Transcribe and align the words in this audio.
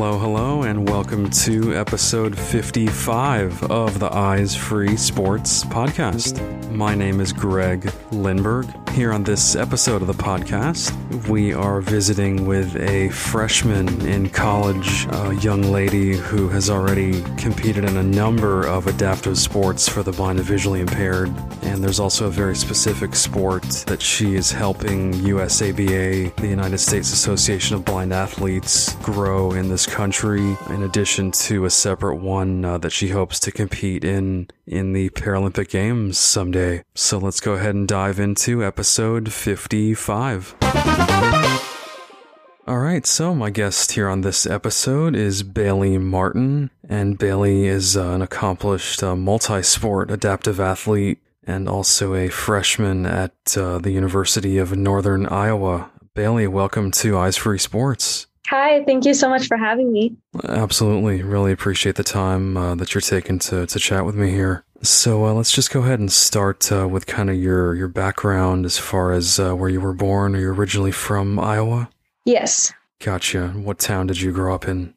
Hello, 0.00 0.16
hello, 0.16 0.62
and 0.62 0.88
welcome 0.88 1.28
to 1.28 1.74
episode 1.74 2.38
55 2.38 3.64
of 3.64 3.98
the 3.98 4.08
Eyes 4.14 4.54
Free 4.54 4.96
Sports 4.96 5.64
podcast. 5.64 6.40
My 6.70 6.94
name 6.94 7.20
is 7.20 7.32
Greg 7.32 7.80
Lindberg. 8.12 8.88
Here 8.90 9.12
on 9.12 9.24
this 9.24 9.56
episode 9.56 10.00
of 10.00 10.06
the 10.06 10.14
podcast, 10.14 10.94
we 11.26 11.52
are 11.52 11.80
visiting 11.80 12.46
with 12.46 12.76
a 12.76 13.08
freshman 13.08 14.06
in 14.06 14.30
college, 14.30 15.06
a 15.10 15.34
young 15.40 15.62
lady 15.62 16.16
who 16.16 16.48
has 16.48 16.70
already 16.70 17.20
competed 17.36 17.84
in 17.84 17.96
a 17.96 18.02
number 18.02 18.68
of 18.68 18.86
adaptive 18.86 19.36
sports 19.36 19.88
for 19.88 20.04
the 20.04 20.12
blind 20.12 20.38
and 20.38 20.46
visually 20.46 20.80
impaired. 20.80 21.34
And 21.68 21.84
there's 21.84 22.00
also 22.00 22.26
a 22.26 22.30
very 22.30 22.56
specific 22.56 23.14
sport 23.14 23.62
that 23.86 24.00
she 24.00 24.34
is 24.34 24.50
helping 24.50 25.12
USABA, 25.12 26.34
the 26.34 26.48
United 26.48 26.78
States 26.78 27.12
Association 27.12 27.76
of 27.76 27.84
Blind 27.84 28.12
Athletes, 28.12 28.94
grow 28.96 29.52
in 29.52 29.68
this 29.68 29.86
country, 29.86 30.56
in 30.70 30.82
addition 30.82 31.30
to 31.32 31.66
a 31.66 31.70
separate 31.70 32.16
one 32.16 32.64
uh, 32.64 32.78
that 32.78 32.90
she 32.90 33.08
hopes 33.08 33.38
to 33.40 33.52
compete 33.52 34.02
in 34.02 34.48
in 34.66 34.94
the 34.94 35.10
Paralympic 35.10 35.68
Games 35.68 36.18
someday. 36.18 36.82
So 36.94 37.18
let's 37.18 37.38
go 37.38 37.52
ahead 37.52 37.74
and 37.74 37.86
dive 37.86 38.18
into 38.18 38.64
episode 38.64 39.30
55. 39.30 40.54
All 42.66 42.78
right, 42.78 43.06
so 43.06 43.34
my 43.34 43.50
guest 43.50 43.92
here 43.92 44.08
on 44.08 44.22
this 44.22 44.46
episode 44.46 45.14
is 45.14 45.42
Bailey 45.42 45.96
Martin, 45.96 46.70
and 46.88 47.18
Bailey 47.18 47.66
is 47.66 47.96
uh, 47.96 48.10
an 48.10 48.22
accomplished 48.22 49.02
uh, 49.02 49.14
multi 49.14 49.62
sport 49.62 50.10
adaptive 50.10 50.60
athlete 50.60 51.18
and 51.48 51.68
also 51.68 52.14
a 52.14 52.28
freshman 52.28 53.06
at 53.06 53.32
uh, 53.56 53.78
the 53.78 53.90
University 53.90 54.58
of 54.58 54.76
Northern 54.76 55.26
Iowa. 55.26 55.90
Bailey, 56.14 56.46
welcome 56.46 56.90
to 56.92 57.16
Eyes 57.16 57.36
Free 57.36 57.58
Sports. 57.58 58.26
Hi, 58.48 58.84
thank 58.84 59.04
you 59.04 59.14
so 59.14 59.28
much 59.28 59.46
for 59.46 59.56
having 59.56 59.92
me. 59.92 60.16
Absolutely. 60.44 61.22
Really 61.22 61.52
appreciate 61.52 61.96
the 61.96 62.04
time 62.04 62.56
uh, 62.56 62.74
that 62.76 62.94
you're 62.94 63.00
taking 63.00 63.38
to, 63.40 63.66
to 63.66 63.78
chat 63.78 64.04
with 64.04 64.14
me 64.14 64.30
here. 64.30 64.64
So 64.82 65.26
uh, 65.26 65.32
let's 65.32 65.52
just 65.52 65.70
go 65.70 65.80
ahead 65.82 66.00
and 66.00 66.12
start 66.12 66.70
uh, 66.70 66.86
with 66.86 67.06
kind 67.06 67.30
of 67.30 67.36
your, 67.36 67.74
your 67.74 67.88
background 67.88 68.64
as 68.64 68.78
far 68.78 69.12
as 69.12 69.38
uh, 69.38 69.54
where 69.54 69.68
you 69.68 69.80
were 69.80 69.94
born. 69.94 70.36
Are 70.36 70.40
you 70.40 70.50
originally 70.50 70.92
from 70.92 71.38
Iowa? 71.38 71.88
Yes. 72.24 72.72
Gotcha. 73.00 73.48
What 73.48 73.78
town 73.78 74.06
did 74.06 74.20
you 74.20 74.32
grow 74.32 74.54
up 74.54 74.68
in? 74.68 74.94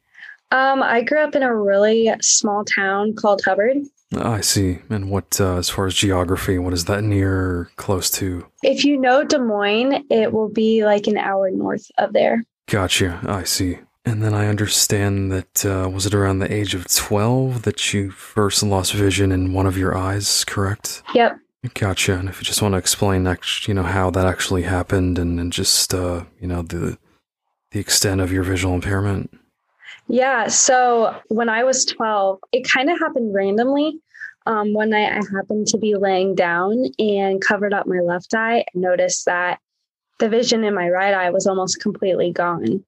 Um, 0.50 0.82
I 0.82 1.02
grew 1.02 1.20
up 1.20 1.34
in 1.34 1.42
a 1.42 1.54
really 1.54 2.12
small 2.20 2.64
town 2.64 3.14
called 3.14 3.42
Hubbard. 3.44 3.78
I 4.16 4.40
see. 4.40 4.78
And 4.90 5.10
what, 5.10 5.40
uh, 5.40 5.56
as 5.56 5.68
far 5.68 5.86
as 5.86 5.94
geography, 5.94 6.58
what 6.58 6.72
is 6.72 6.84
that 6.86 7.02
near 7.02 7.32
or 7.32 7.70
close 7.76 8.10
to? 8.12 8.46
If 8.62 8.84
you 8.84 8.98
know 8.98 9.24
Des 9.24 9.38
Moines, 9.38 10.04
it 10.10 10.32
will 10.32 10.48
be 10.48 10.84
like 10.84 11.06
an 11.06 11.18
hour 11.18 11.50
north 11.50 11.90
of 11.98 12.12
there. 12.12 12.42
Gotcha. 12.66 13.20
I 13.24 13.44
see. 13.44 13.78
And 14.04 14.22
then 14.22 14.34
I 14.34 14.48
understand 14.48 15.30
that 15.30 15.64
uh, 15.64 15.88
was 15.88 16.06
it 16.06 16.14
around 16.14 16.40
the 16.40 16.52
age 16.52 16.74
of 16.74 16.92
12 16.92 17.62
that 17.62 17.94
you 17.94 18.10
first 18.10 18.62
lost 18.62 18.92
vision 18.92 19.30
in 19.30 19.52
one 19.52 19.66
of 19.66 19.78
your 19.78 19.96
eyes, 19.96 20.44
correct? 20.44 21.02
Yep. 21.14 21.38
Gotcha. 21.74 22.14
And 22.14 22.28
if 22.28 22.40
you 22.40 22.44
just 22.44 22.60
want 22.60 22.72
to 22.72 22.78
explain, 22.78 23.24
you 23.66 23.74
know, 23.74 23.84
how 23.84 24.10
that 24.10 24.26
actually 24.26 24.62
happened 24.62 25.18
and, 25.18 25.38
and 25.38 25.52
just, 25.52 25.94
uh, 25.94 26.24
you 26.40 26.48
know, 26.48 26.62
the 26.62 26.98
the 27.72 27.80
extent 27.80 28.20
of 28.20 28.30
your 28.30 28.42
visual 28.42 28.74
impairment. 28.74 29.36
Yeah. 30.12 30.48
So 30.48 31.18
when 31.28 31.48
I 31.48 31.64
was 31.64 31.86
12, 31.86 32.38
it 32.52 32.68
kind 32.68 32.90
of 32.90 32.98
happened 32.98 33.32
randomly. 33.34 33.98
Um, 34.44 34.74
one 34.74 34.90
night 34.90 35.10
I 35.10 35.22
happened 35.34 35.68
to 35.68 35.78
be 35.78 35.94
laying 35.94 36.34
down 36.34 36.84
and 36.98 37.40
covered 37.40 37.72
up 37.72 37.86
my 37.86 38.00
left 38.00 38.34
eye 38.34 38.66
and 38.74 38.82
noticed 38.82 39.24
that 39.24 39.58
the 40.18 40.28
vision 40.28 40.64
in 40.64 40.74
my 40.74 40.90
right 40.90 41.14
eye 41.14 41.30
was 41.30 41.46
almost 41.46 41.80
completely 41.80 42.30
gone. 42.30 42.84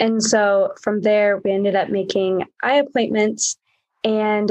And 0.00 0.22
so 0.22 0.72
from 0.80 1.02
there, 1.02 1.36
we 1.44 1.52
ended 1.52 1.76
up 1.76 1.90
making 1.90 2.44
eye 2.62 2.76
appointments 2.76 3.58
and 4.02 4.50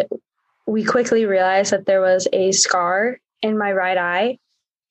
we 0.67 0.83
quickly 0.83 1.25
realized 1.25 1.71
that 1.71 1.87
there 1.87 2.01
was 2.01 2.27
a 2.31 2.51
scar 2.51 3.19
in 3.41 3.57
my 3.57 3.71
right 3.71 3.97
eye. 3.97 4.37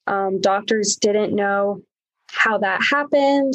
Um, 0.08 0.40
doctors 0.40 0.96
didn't 0.96 1.32
know 1.32 1.80
how 2.32 2.58
that 2.58 2.82
happened, 2.82 3.54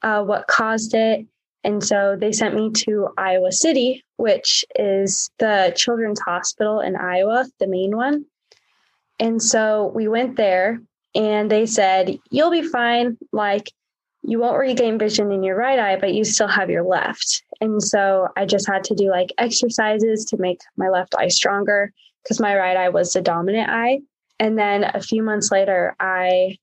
uh, 0.00 0.22
what 0.22 0.46
caused 0.46 0.94
it. 0.94 1.26
And 1.62 1.84
so 1.84 2.16
they 2.18 2.32
sent 2.32 2.54
me 2.54 2.70
to 2.70 3.08
Iowa 3.18 3.52
City, 3.52 4.02
which 4.16 4.64
is 4.76 5.30
the 5.38 5.72
children's 5.76 6.20
hospital 6.20 6.80
in 6.80 6.96
Iowa, 6.96 7.46
the 7.58 7.66
main 7.66 7.96
one. 7.96 8.24
And 9.18 9.42
so 9.42 9.92
we 9.94 10.08
went 10.08 10.36
there 10.36 10.80
and 11.14 11.50
they 11.50 11.66
said, 11.66 12.18
You'll 12.30 12.50
be 12.50 12.62
fine. 12.62 13.18
Like, 13.32 13.70
you 14.22 14.38
won't 14.38 14.58
regain 14.58 14.98
vision 14.98 15.32
in 15.32 15.42
your 15.42 15.56
right 15.56 15.78
eye, 15.78 15.96
but 15.96 16.14
you 16.14 16.24
still 16.24 16.48
have 16.48 16.70
your 16.70 16.84
left. 16.84 17.42
And 17.60 17.82
so 17.82 18.28
I 18.36 18.46
just 18.46 18.66
had 18.66 18.84
to 18.84 18.94
do 18.94 19.10
like 19.10 19.32
exercises 19.38 20.24
to 20.26 20.36
make 20.38 20.60
my 20.76 20.88
left 20.88 21.14
eye 21.16 21.28
stronger 21.28 21.92
because 22.22 22.40
my 22.40 22.56
right 22.56 22.76
eye 22.76 22.88
was 22.90 23.12
the 23.12 23.22
dominant 23.22 23.70
eye. 23.70 24.00
And 24.38 24.58
then 24.58 24.84
a 24.84 25.00
few 25.00 25.22
months 25.22 25.50
later, 25.50 25.94
I 26.00 26.58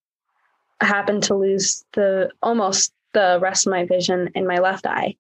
happened 0.82 1.24
to 1.24 1.36
lose 1.36 1.84
the 1.94 2.32
almost 2.42 2.92
the 3.18 3.40
rest 3.42 3.66
of 3.66 3.72
my 3.72 3.84
vision 3.86 4.30
in 4.36 4.46
my 4.46 4.60
left 4.60 4.86
eye. 4.86 5.16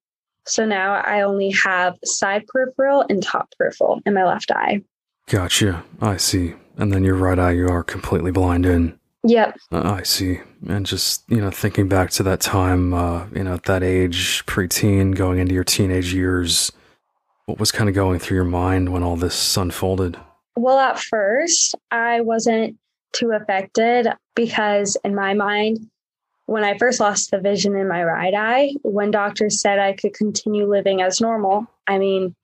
So 0.45 0.65
now 0.65 0.93
I 0.93 1.21
only 1.21 1.49
have 1.49 1.97
side 2.05 2.45
peripheral 2.47 3.03
and 3.09 3.23
top 3.23 3.53
peripheral 3.57 4.01
in 4.05 4.13
my 4.13 4.23
left 4.23 4.51
eye. 4.51 4.83
Gotcha. 5.27 5.83
I 5.99 6.17
see. 6.17 6.53
And 6.77 6.93
then 6.93 7.03
your 7.03 7.15
right 7.15 7.39
eye, 7.39 7.51
you 7.51 7.67
are 7.67 7.83
completely 7.83 8.31
blind 8.31 8.67
in. 8.67 8.99
Yep. 9.23 9.57
Uh, 9.71 9.93
I 9.99 10.03
see. 10.03 10.41
And 10.67 10.85
just, 10.85 11.23
you 11.27 11.41
know, 11.41 11.49
thinking 11.49 11.89
back 11.89 12.11
to 12.11 12.23
that 12.23 12.39
time, 12.39 12.93
uh, 12.93 13.25
you 13.33 13.43
know, 13.43 13.55
at 13.55 13.63
that 13.63 13.81
age, 13.81 14.45
preteen, 14.45 15.15
going 15.15 15.39
into 15.39 15.55
your 15.55 15.63
teenage 15.63 16.13
years, 16.13 16.71
what 17.47 17.59
was 17.59 17.71
kind 17.71 17.89
of 17.89 17.95
going 17.95 18.19
through 18.19 18.35
your 18.35 18.45
mind 18.45 18.93
when 18.93 19.01
all 19.03 19.15
this 19.15 19.57
unfolded? 19.57 20.17
Well, 20.55 20.77
at 20.77 20.99
first, 20.99 21.75
I 21.89 22.21
wasn't 22.21 22.77
too 23.13 23.31
affected 23.31 24.07
because, 24.35 24.97
in 25.03 25.15
my 25.15 25.33
mind, 25.33 25.79
when 26.47 26.63
I 26.63 26.77
first 26.77 26.99
lost 27.01 27.29
the 27.29 27.39
vision 27.39 27.75
in 27.75 27.87
my 27.87 28.03
right 28.03 28.33
eye, 28.33 28.73
when 28.81 29.11
doctors 29.11 29.61
said 29.61 29.79
I 29.79 29.93
could 29.93 30.13
continue 30.13 30.65
living 30.65 31.01
as 31.01 31.21
normal, 31.21 31.67
I 31.85 31.99
mean, 31.99 32.35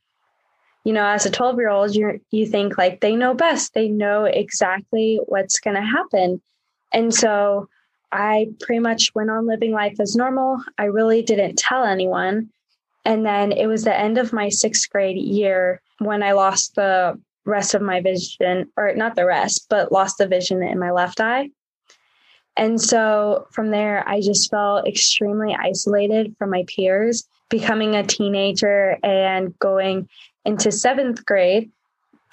you 0.84 0.92
know, 0.92 1.06
as 1.06 1.26
a 1.26 1.32
12 1.32 1.58
year 1.58 1.70
old, 1.70 1.96
you 1.96 2.20
you 2.30 2.46
think 2.46 2.78
like 2.78 3.00
they 3.00 3.16
know 3.16 3.34
best. 3.34 3.74
They 3.74 3.88
know 3.88 4.26
exactly 4.26 5.20
what's 5.26 5.60
going 5.62 5.78
to 5.78 5.82
happen. 5.82 6.42
And 6.92 7.14
so 7.14 7.70
I 8.12 8.50
pretty 8.60 8.80
much 8.80 9.16
went 9.16 9.30
on 9.30 9.48
living 9.48 9.72
life 9.72 9.98
as 10.02 10.18
normal. 10.18 10.62
I 10.78 10.86
really 10.86 11.22
didn't 11.22 11.58
tell 11.58 11.86
anyone. 11.86 12.50
And 13.06 13.26
then 13.26 13.54
it 13.54 13.68
was 13.68 13.86
the 13.86 13.98
end 13.98 14.18
of 14.18 14.34
my 14.34 14.50
sixth 14.50 14.90
grade 14.90 15.18
year 15.18 15.82
when 16.00 16.24
I 16.24 16.34
lost 16.34 16.76
the 16.76 17.18
rest 17.46 17.74
of 17.74 17.82
my 17.82 18.02
vision, 18.02 18.70
or 18.76 18.94
not 18.96 19.16
the 19.16 19.26
rest, 19.26 19.68
but 19.70 19.94
lost 19.94 20.18
the 20.18 20.28
vision 20.28 20.62
in 20.62 20.78
my 20.78 20.92
left 20.92 21.22
eye. 21.22 21.50
And 22.56 22.80
so 22.80 23.48
from 23.52 23.72
there, 23.72 24.08
I 24.08 24.22
just 24.22 24.50
felt 24.50 24.88
extremely 24.88 25.56
isolated 25.56 26.36
from 26.38 26.52
my 26.52 26.66
peers. 26.68 27.28
Becoming 27.50 27.96
a 27.96 28.04
teenager 28.04 28.98
and 29.04 29.58
going 29.60 30.08
into 30.46 30.72
seventh 30.72 31.26
grade, 31.26 31.72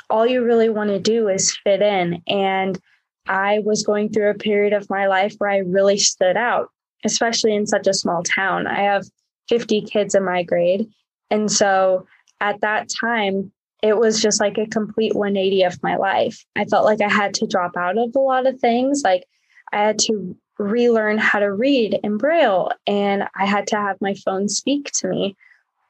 all 0.08 0.26
you 0.26 0.44
really 0.44 0.68
want 0.68 0.90
to 0.90 0.98
do 0.98 1.28
is 1.28 1.56
fit 1.64 1.82
in. 1.82 2.22
And 2.26 2.78
I 3.26 3.60
was 3.60 3.82
going 3.82 4.10
through 4.10 4.30
a 4.30 4.34
period 4.34 4.72
of 4.72 4.90
my 4.90 5.06
life 5.06 5.34
where 5.38 5.50
I 5.50 5.58
really 5.58 5.98
stood 5.98 6.36
out, 6.36 6.70
especially 7.04 7.54
in 7.54 7.66
such 7.66 7.86
a 7.86 7.94
small 7.94 8.22
town. 8.22 8.66
I 8.66 8.80
have 8.80 9.06
50 9.48 9.82
kids 9.82 10.14
in 10.14 10.24
my 10.24 10.42
grade. 10.42 10.88
And 11.30 11.50
so 11.50 12.06
at 12.40 12.60
that 12.60 12.88
time, 13.00 13.52
it 13.82 13.96
was 13.96 14.20
just 14.20 14.40
like 14.40 14.58
a 14.58 14.66
complete 14.66 15.14
180 15.14 15.62
of 15.62 15.82
my 15.82 15.96
life. 15.96 16.44
I 16.56 16.64
felt 16.66 16.84
like 16.84 17.00
I 17.00 17.08
had 17.08 17.34
to 17.34 17.46
drop 17.46 17.76
out 17.76 17.96
of 17.96 18.14
a 18.14 18.18
lot 18.18 18.46
of 18.46 18.58
things. 18.60 19.02
Like 19.04 19.24
I 19.72 19.78
had 19.78 19.98
to 20.00 20.36
relearn 20.58 21.18
how 21.18 21.38
to 21.38 21.52
read 21.52 21.98
in 22.02 22.18
Braille 22.18 22.70
and 22.86 23.24
I 23.34 23.46
had 23.46 23.66
to 23.68 23.76
have 23.76 24.00
my 24.00 24.14
phone 24.14 24.48
speak 24.48 24.90
to 24.96 25.08
me. 25.08 25.36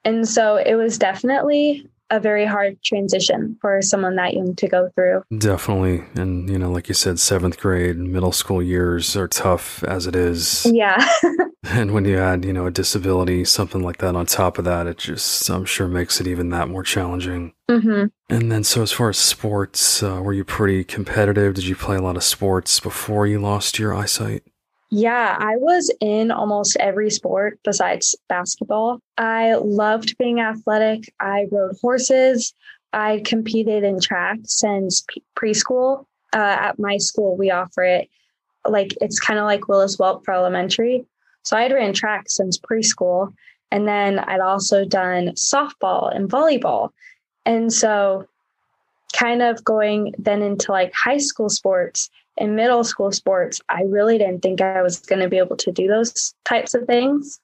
And 0.04 0.28
so 0.28 0.56
it 0.56 0.74
was 0.74 0.98
definitely 0.98 1.86
a 2.10 2.20
very 2.20 2.44
hard 2.44 2.82
transition 2.82 3.56
for 3.60 3.80
someone 3.82 4.16
that 4.16 4.34
young 4.34 4.54
to 4.56 4.68
go 4.68 4.90
through. 4.94 5.22
Definitely. 5.36 6.04
And, 6.14 6.48
you 6.50 6.58
know, 6.58 6.70
like 6.70 6.88
you 6.88 6.94
said, 6.94 7.18
seventh 7.18 7.58
grade, 7.58 7.96
middle 7.96 8.32
school 8.32 8.62
years 8.62 9.16
are 9.16 9.28
tough 9.28 9.84
as 9.84 10.06
it 10.06 10.16
is. 10.16 10.66
Yeah. 10.70 11.06
and 11.64 11.92
when 11.92 12.04
you 12.04 12.18
add, 12.18 12.44
you 12.44 12.52
know, 12.52 12.66
a 12.66 12.70
disability, 12.70 13.44
something 13.44 13.82
like 13.82 13.98
that 13.98 14.16
on 14.16 14.26
top 14.26 14.58
of 14.58 14.64
that, 14.64 14.86
it 14.86 14.98
just, 14.98 15.48
I'm 15.48 15.64
sure, 15.64 15.88
makes 15.88 16.20
it 16.20 16.26
even 16.26 16.50
that 16.50 16.68
more 16.68 16.82
challenging. 16.82 17.52
Mm-hmm. 17.70 18.06
And 18.28 18.52
then, 18.52 18.64
so 18.64 18.82
as 18.82 18.90
far 18.90 19.10
as 19.10 19.18
sports, 19.18 20.02
uh, 20.02 20.20
were 20.22 20.32
you 20.32 20.44
pretty 20.44 20.82
competitive? 20.82 21.54
Did 21.54 21.66
you 21.66 21.76
play 21.76 21.96
a 21.96 22.02
lot 22.02 22.16
of 22.16 22.24
sports 22.24 22.80
before 22.80 23.26
you 23.26 23.40
lost 23.40 23.78
your 23.78 23.94
eyesight? 23.94 24.42
Yeah, 24.90 25.36
I 25.38 25.56
was 25.56 25.90
in 26.00 26.32
almost 26.32 26.76
every 26.80 27.10
sport 27.10 27.60
besides 27.64 28.16
basketball. 28.28 29.00
I 29.16 29.54
loved 29.54 30.18
being 30.18 30.40
athletic. 30.40 31.12
I 31.20 31.46
rode 31.50 31.76
horses. 31.80 32.52
I 32.92 33.22
competed 33.24 33.84
in 33.84 34.00
track 34.00 34.38
since 34.44 35.04
preschool. 35.36 36.06
Uh, 36.32 36.56
at 36.60 36.78
my 36.78 36.96
school, 36.96 37.36
we 37.36 37.50
offer 37.50 37.82
it 37.84 38.08
like 38.66 38.94
it's 39.00 39.20
kind 39.20 39.38
of 39.38 39.44
like 39.44 39.68
Willis 39.68 39.96
Whelp 39.96 40.24
for 40.24 40.34
elementary. 40.34 41.04
So 41.44 41.56
I 41.56 41.62
had 41.62 41.72
ran 41.72 41.92
track 41.92 42.24
since 42.28 42.58
preschool. 42.58 43.32
And 43.70 43.86
then 43.86 44.18
I'd 44.18 44.40
also 44.40 44.84
done 44.84 45.28
softball 45.30 46.14
and 46.14 46.28
volleyball. 46.28 46.90
And 47.46 47.72
so, 47.72 48.26
kind 49.12 49.42
of 49.42 49.64
going 49.64 50.14
then 50.18 50.40
into 50.42 50.70
like 50.70 50.92
high 50.94 51.18
school 51.18 51.48
sports 51.48 52.10
and 52.38 52.56
middle 52.56 52.84
school 52.84 53.12
sports, 53.12 53.60
I 53.68 53.82
really 53.82 54.18
didn't 54.18 54.40
think 54.40 54.60
I 54.60 54.82
was 54.82 55.00
going 55.00 55.20
to 55.20 55.28
be 55.28 55.38
able 55.38 55.56
to 55.56 55.72
do 55.72 55.86
those 55.86 56.34
types 56.44 56.74
of 56.74 56.86
things 56.86 57.40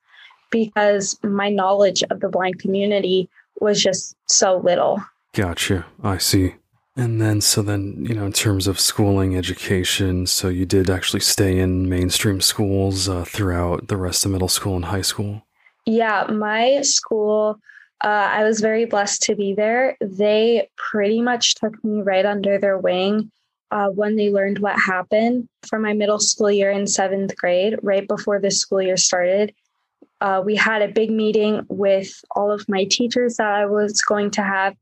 because 0.50 1.18
my 1.22 1.48
knowledge 1.48 2.02
of 2.10 2.20
the 2.20 2.28
blind 2.28 2.58
community 2.58 3.28
was 3.60 3.82
just 3.82 4.16
so 4.26 4.58
little. 4.58 5.02
Gotcha. 5.32 5.86
I 6.02 6.18
see. 6.18 6.54
And 6.96 7.20
then, 7.20 7.42
so 7.42 7.60
then, 7.60 8.06
you 8.08 8.14
know, 8.14 8.24
in 8.24 8.32
terms 8.32 8.66
of 8.66 8.80
schooling, 8.80 9.36
education, 9.36 10.26
so 10.26 10.48
you 10.48 10.64
did 10.64 10.88
actually 10.88 11.20
stay 11.20 11.58
in 11.58 11.90
mainstream 11.90 12.40
schools 12.40 13.06
uh, 13.06 13.24
throughout 13.24 13.88
the 13.88 13.98
rest 13.98 14.24
of 14.24 14.30
middle 14.30 14.48
school 14.48 14.76
and 14.76 14.86
high 14.86 15.02
school? 15.02 15.42
Yeah, 15.84 16.24
my 16.30 16.80
school, 16.80 17.60
uh, 18.02 18.08
I 18.08 18.44
was 18.44 18.60
very 18.60 18.86
blessed 18.86 19.22
to 19.24 19.36
be 19.36 19.52
there. 19.52 19.98
They 20.00 20.70
pretty 20.76 21.20
much 21.20 21.56
took 21.56 21.84
me 21.84 22.00
right 22.00 22.24
under 22.24 22.58
their 22.58 22.78
wing 22.78 23.30
uh, 23.70 23.88
when 23.88 24.16
they 24.16 24.30
learned 24.30 24.58
what 24.60 24.78
happened 24.78 25.48
for 25.66 25.78
my 25.78 25.92
middle 25.92 26.20
school 26.20 26.50
year 26.50 26.70
in 26.70 26.86
seventh 26.86 27.36
grade, 27.36 27.78
right 27.82 28.06
before 28.06 28.40
the 28.40 28.50
school 28.50 28.80
year 28.80 28.96
started. 28.96 29.54
Uh, 30.20 30.42
we 30.44 30.56
had 30.56 30.82
a 30.82 30.88
big 30.88 31.10
meeting 31.10 31.66
with 31.68 32.24
all 32.34 32.50
of 32.50 32.68
my 32.68 32.84
teachers 32.84 33.36
that 33.36 33.48
I 33.48 33.66
was 33.66 34.00
going 34.02 34.30
to 34.32 34.42
have. 34.42 34.74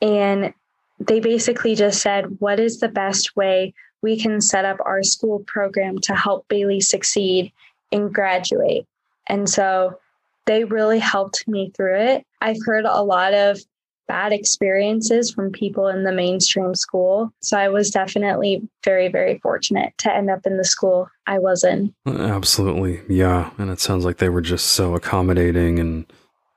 And 0.00 0.52
they 1.00 1.20
basically 1.20 1.74
just 1.74 2.00
said, 2.00 2.36
What 2.38 2.60
is 2.60 2.78
the 2.78 2.88
best 2.88 3.34
way 3.36 3.74
we 4.02 4.20
can 4.20 4.40
set 4.40 4.64
up 4.64 4.78
our 4.84 5.02
school 5.02 5.40
program 5.46 5.98
to 5.98 6.14
help 6.14 6.46
Bailey 6.48 6.80
succeed 6.80 7.52
and 7.90 8.12
graduate? 8.12 8.86
And 9.26 9.48
so 9.48 9.98
they 10.46 10.64
really 10.64 10.98
helped 10.98 11.46
me 11.48 11.72
through 11.76 11.98
it. 11.98 12.26
I've 12.40 12.64
heard 12.64 12.84
a 12.84 13.02
lot 13.02 13.34
of 13.34 13.60
bad 14.08 14.32
experiences 14.32 15.30
from 15.30 15.52
people 15.52 15.86
in 15.86 16.02
the 16.02 16.12
mainstream 16.12 16.74
school. 16.74 17.30
So 17.40 17.56
I 17.58 17.68
was 17.68 17.90
definitely 17.90 18.66
very, 18.84 19.08
very 19.08 19.38
fortunate 19.38 19.92
to 19.98 20.12
end 20.12 20.30
up 20.30 20.46
in 20.46 20.56
the 20.56 20.64
school 20.64 21.08
I 21.26 21.38
was 21.38 21.62
in. 21.62 21.94
Absolutely. 22.06 23.02
Yeah. 23.08 23.50
And 23.58 23.70
it 23.70 23.80
sounds 23.80 24.04
like 24.04 24.16
they 24.16 24.30
were 24.30 24.40
just 24.40 24.68
so 24.68 24.94
accommodating 24.94 25.78
and 25.78 26.10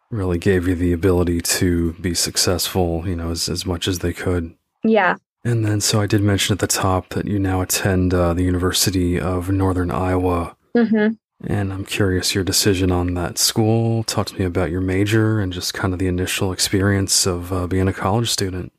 really 0.10 0.38
gave 0.38 0.68
you 0.68 0.76
the 0.76 0.94
ability 0.94 1.42
to 1.42 1.94
be 1.94 2.14
successful, 2.14 3.08
you 3.08 3.16
know, 3.16 3.32
as, 3.32 3.48
as 3.48 3.66
much 3.66 3.88
as 3.88 4.00
they 4.00 4.14
could. 4.14 4.56
Yeah. 4.84 5.16
And 5.44 5.66
then, 5.66 5.82
so 5.82 6.00
I 6.00 6.08
did 6.08 6.22
mention 6.22 6.54
at 6.54 6.60
the 6.60 6.68
top 6.68 7.10
that 7.10 7.28
you 7.28 7.40
now 7.40 7.62
attend 7.62 8.14
uh, 8.14 8.34
the 8.34 8.44
University 8.44 9.20
of 9.20 9.50
Northern 9.50 9.90
Iowa. 9.90 10.56
Mm-hmm. 10.78 11.14
And 11.48 11.74
I'm 11.74 11.86
curious 11.86 12.36
your 12.36 12.44
decision 12.44 12.92
on 12.92 13.14
that 13.16 13.38
school. 13.38 14.04
Talk 14.04 14.28
to 14.28 14.38
me 14.38 14.46
about 14.46 14.70
your 14.70 14.82
major 14.82 15.40
and 15.40 15.52
just 15.52 15.74
kind 15.74 15.94
of 15.94 16.00
the 16.00 16.08
initial 16.08 16.52
experience 16.52 17.26
of 17.26 17.52
uh, 17.52 17.68
being 17.68 17.88
a 17.88 17.94
college 17.94 18.30
student. 18.30 18.72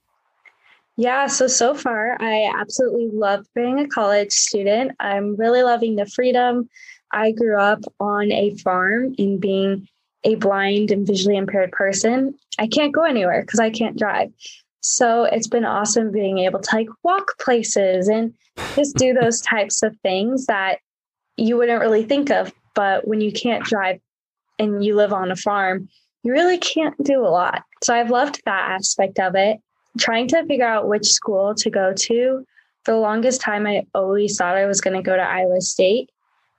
Yeah, 0.96 1.26
so 1.26 1.46
so 1.46 1.74
far 1.74 2.16
I 2.20 2.52
absolutely 2.54 3.10
love 3.12 3.46
being 3.54 3.80
a 3.80 3.88
college 3.88 4.32
student. 4.32 4.92
I'm 5.00 5.36
really 5.36 5.62
loving 5.62 5.96
the 5.96 6.06
freedom. 6.06 6.68
I 7.12 7.32
grew 7.32 7.58
up 7.58 7.80
on 7.98 8.30
a 8.30 8.54
farm 8.56 9.14
and 9.18 9.40
being 9.40 9.88
a 10.24 10.34
blind 10.36 10.90
and 10.90 11.06
visually 11.06 11.36
impaired 11.36 11.72
person, 11.72 12.34
I 12.58 12.66
can't 12.66 12.92
go 12.92 13.04
anywhere 13.04 13.42
because 13.42 13.60
I 13.60 13.70
can't 13.70 13.98
drive. 13.98 14.32
So 14.80 15.24
it's 15.24 15.48
been 15.48 15.64
awesome 15.64 16.10
being 16.10 16.38
able 16.38 16.60
to 16.60 16.76
like 16.76 16.88
walk 17.02 17.38
places 17.38 18.08
and 18.08 18.34
just 18.74 18.96
do 18.96 19.12
those 19.20 19.40
types 19.40 19.82
of 19.82 19.96
things 20.02 20.46
that 20.46 20.78
you 21.36 21.56
wouldn't 21.56 21.80
really 21.80 22.04
think 22.04 22.30
of. 22.30 22.52
But 22.74 23.06
when 23.06 23.20
you 23.20 23.32
can't 23.32 23.64
drive 23.64 24.00
and 24.58 24.84
you 24.84 24.96
live 24.96 25.12
on 25.12 25.30
a 25.30 25.36
farm, 25.36 25.88
you 26.22 26.32
really 26.32 26.58
can't 26.58 27.02
do 27.04 27.20
a 27.20 27.28
lot. 27.28 27.64
So 27.82 27.94
I've 27.94 28.10
loved 28.10 28.40
that 28.44 28.70
aspect 28.70 29.18
of 29.18 29.34
it. 29.34 29.58
Trying 29.98 30.28
to 30.28 30.46
figure 30.46 30.66
out 30.66 30.88
which 30.88 31.06
school 31.06 31.54
to 31.56 31.70
go 31.70 31.92
to. 31.92 32.46
For 32.84 32.92
the 32.92 32.98
longest 32.98 33.40
time, 33.40 33.66
I 33.66 33.84
always 33.94 34.36
thought 34.36 34.56
I 34.56 34.66
was 34.66 34.80
going 34.80 34.96
to 34.96 35.02
go 35.02 35.16
to 35.16 35.22
Iowa 35.22 35.60
State. 35.60 36.10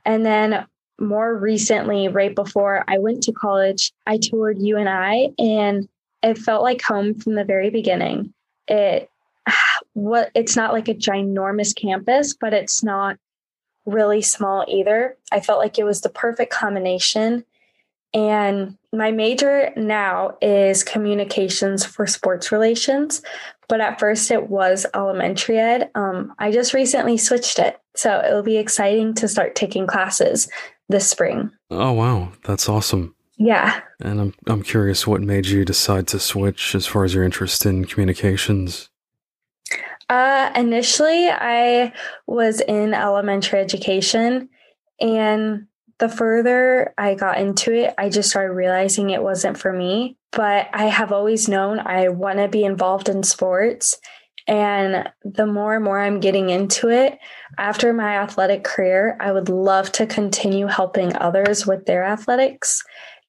And 0.06 0.26
then 0.26 0.66
more 1.00 1.36
recently, 1.36 2.08
right 2.08 2.36
before 2.36 2.84
I 2.88 3.00
went 3.00 3.24
to 3.24 3.32
college, 3.32 3.92
I 4.06 4.18
toured 4.18 4.60
UNI 4.60 5.34
and 5.40 5.88
it 6.22 6.38
felt 6.38 6.64
like 6.64 6.82
home 6.82 7.16
from 7.16 7.36
the 7.36 7.44
very 7.44 7.70
beginning. 7.70 8.34
It 8.68 9.10
what 9.94 10.32
it's 10.36 10.56
not 10.56 10.74
like 10.74 10.88
a 10.88 10.94
ginormous 10.94 11.76
campus, 11.76 12.36
but 12.40 12.54
it's 12.54 12.84
not 12.84 13.18
really 13.86 14.22
small 14.22 14.66
either. 14.68 15.18
I 15.32 15.40
felt 15.40 15.60
like 15.60 15.78
it 15.78 15.84
was 15.84 16.02
the 16.02 16.10
perfect 16.10 16.52
combination. 16.52 17.46
And 18.14 18.78
my 18.92 19.12
major 19.12 19.72
now 19.76 20.38
is 20.42 20.84
communications 20.84 21.84
for 21.84 22.06
sports 22.06 22.52
relations, 22.52 23.24
but 23.68 23.82
at 23.82 24.00
first 24.00 24.30
it 24.30 24.50
was 24.50 24.86
elementary 24.94 25.58
ed. 25.58 25.90
Um, 25.96 26.34
I 26.38 26.52
just 26.52 26.74
recently 26.74 27.18
switched 27.18 27.58
it. 27.58 27.80
So 27.96 28.22
it'll 28.26 28.44
be 28.44 28.58
exciting 28.58 29.16
to 29.16 29.28
start 29.28 29.56
taking 29.56 29.88
classes 29.88 30.48
this 30.90 31.10
spring. 31.10 31.52
Oh 31.72 31.94
wow, 31.94 32.32
that's 32.44 32.70
awesome. 32.70 33.16
Yeah. 33.38 33.82
And 34.00 34.22
I'm 34.22 34.34
I'm 34.48 34.64
curious 34.64 35.08
what 35.08 35.22
made 35.22 35.48
you 35.48 35.66
decide 35.66 36.08
to 36.10 36.20
switch 36.20 36.76
as 36.76 36.86
far 36.86 37.04
as 37.04 37.14
your 37.14 37.24
interest 37.24 37.66
in 37.66 37.86
communications. 37.86 38.90
Uh, 40.10 40.52
initially, 40.56 41.30
I 41.30 41.94
was 42.28 42.62
in 42.62 42.94
elementary 42.94 43.60
education, 43.60 44.50
and 45.00 45.68
the 46.00 46.10
further 46.10 46.94
I 46.98 47.16
got 47.16 47.38
into 47.38 47.74
it, 47.74 47.94
I 47.98 48.10
just 48.10 48.30
started 48.30 48.54
realizing 48.54 49.10
it 49.10 49.24
wasn't 49.24 49.58
for 49.58 49.72
me. 49.72 50.18
But 50.32 50.68
I 50.74 50.86
have 50.86 51.12
always 51.12 51.48
known 51.48 51.80
I 51.80 52.10
want 52.10 52.40
to 52.40 52.48
be 52.48 52.64
involved 52.64 53.08
in 53.08 53.24
sports. 53.24 53.98
And 54.48 55.10
the 55.24 55.46
more 55.46 55.76
and 55.76 55.86
more 55.86 56.00
I'm 56.00 56.20
getting 56.20 56.50
into 56.50 56.90
it, 56.90 57.18
after 57.58 57.94
my 57.94 58.18
athletic 58.18 58.64
career, 58.64 59.16
I 59.22 59.32
would 59.32 59.48
love 59.48 59.92
to 59.94 60.06
continue 60.06 60.68
helping 60.68 61.16
others 61.16 61.66
with 61.66 61.86
their 61.86 62.04
athletics. 62.04 62.84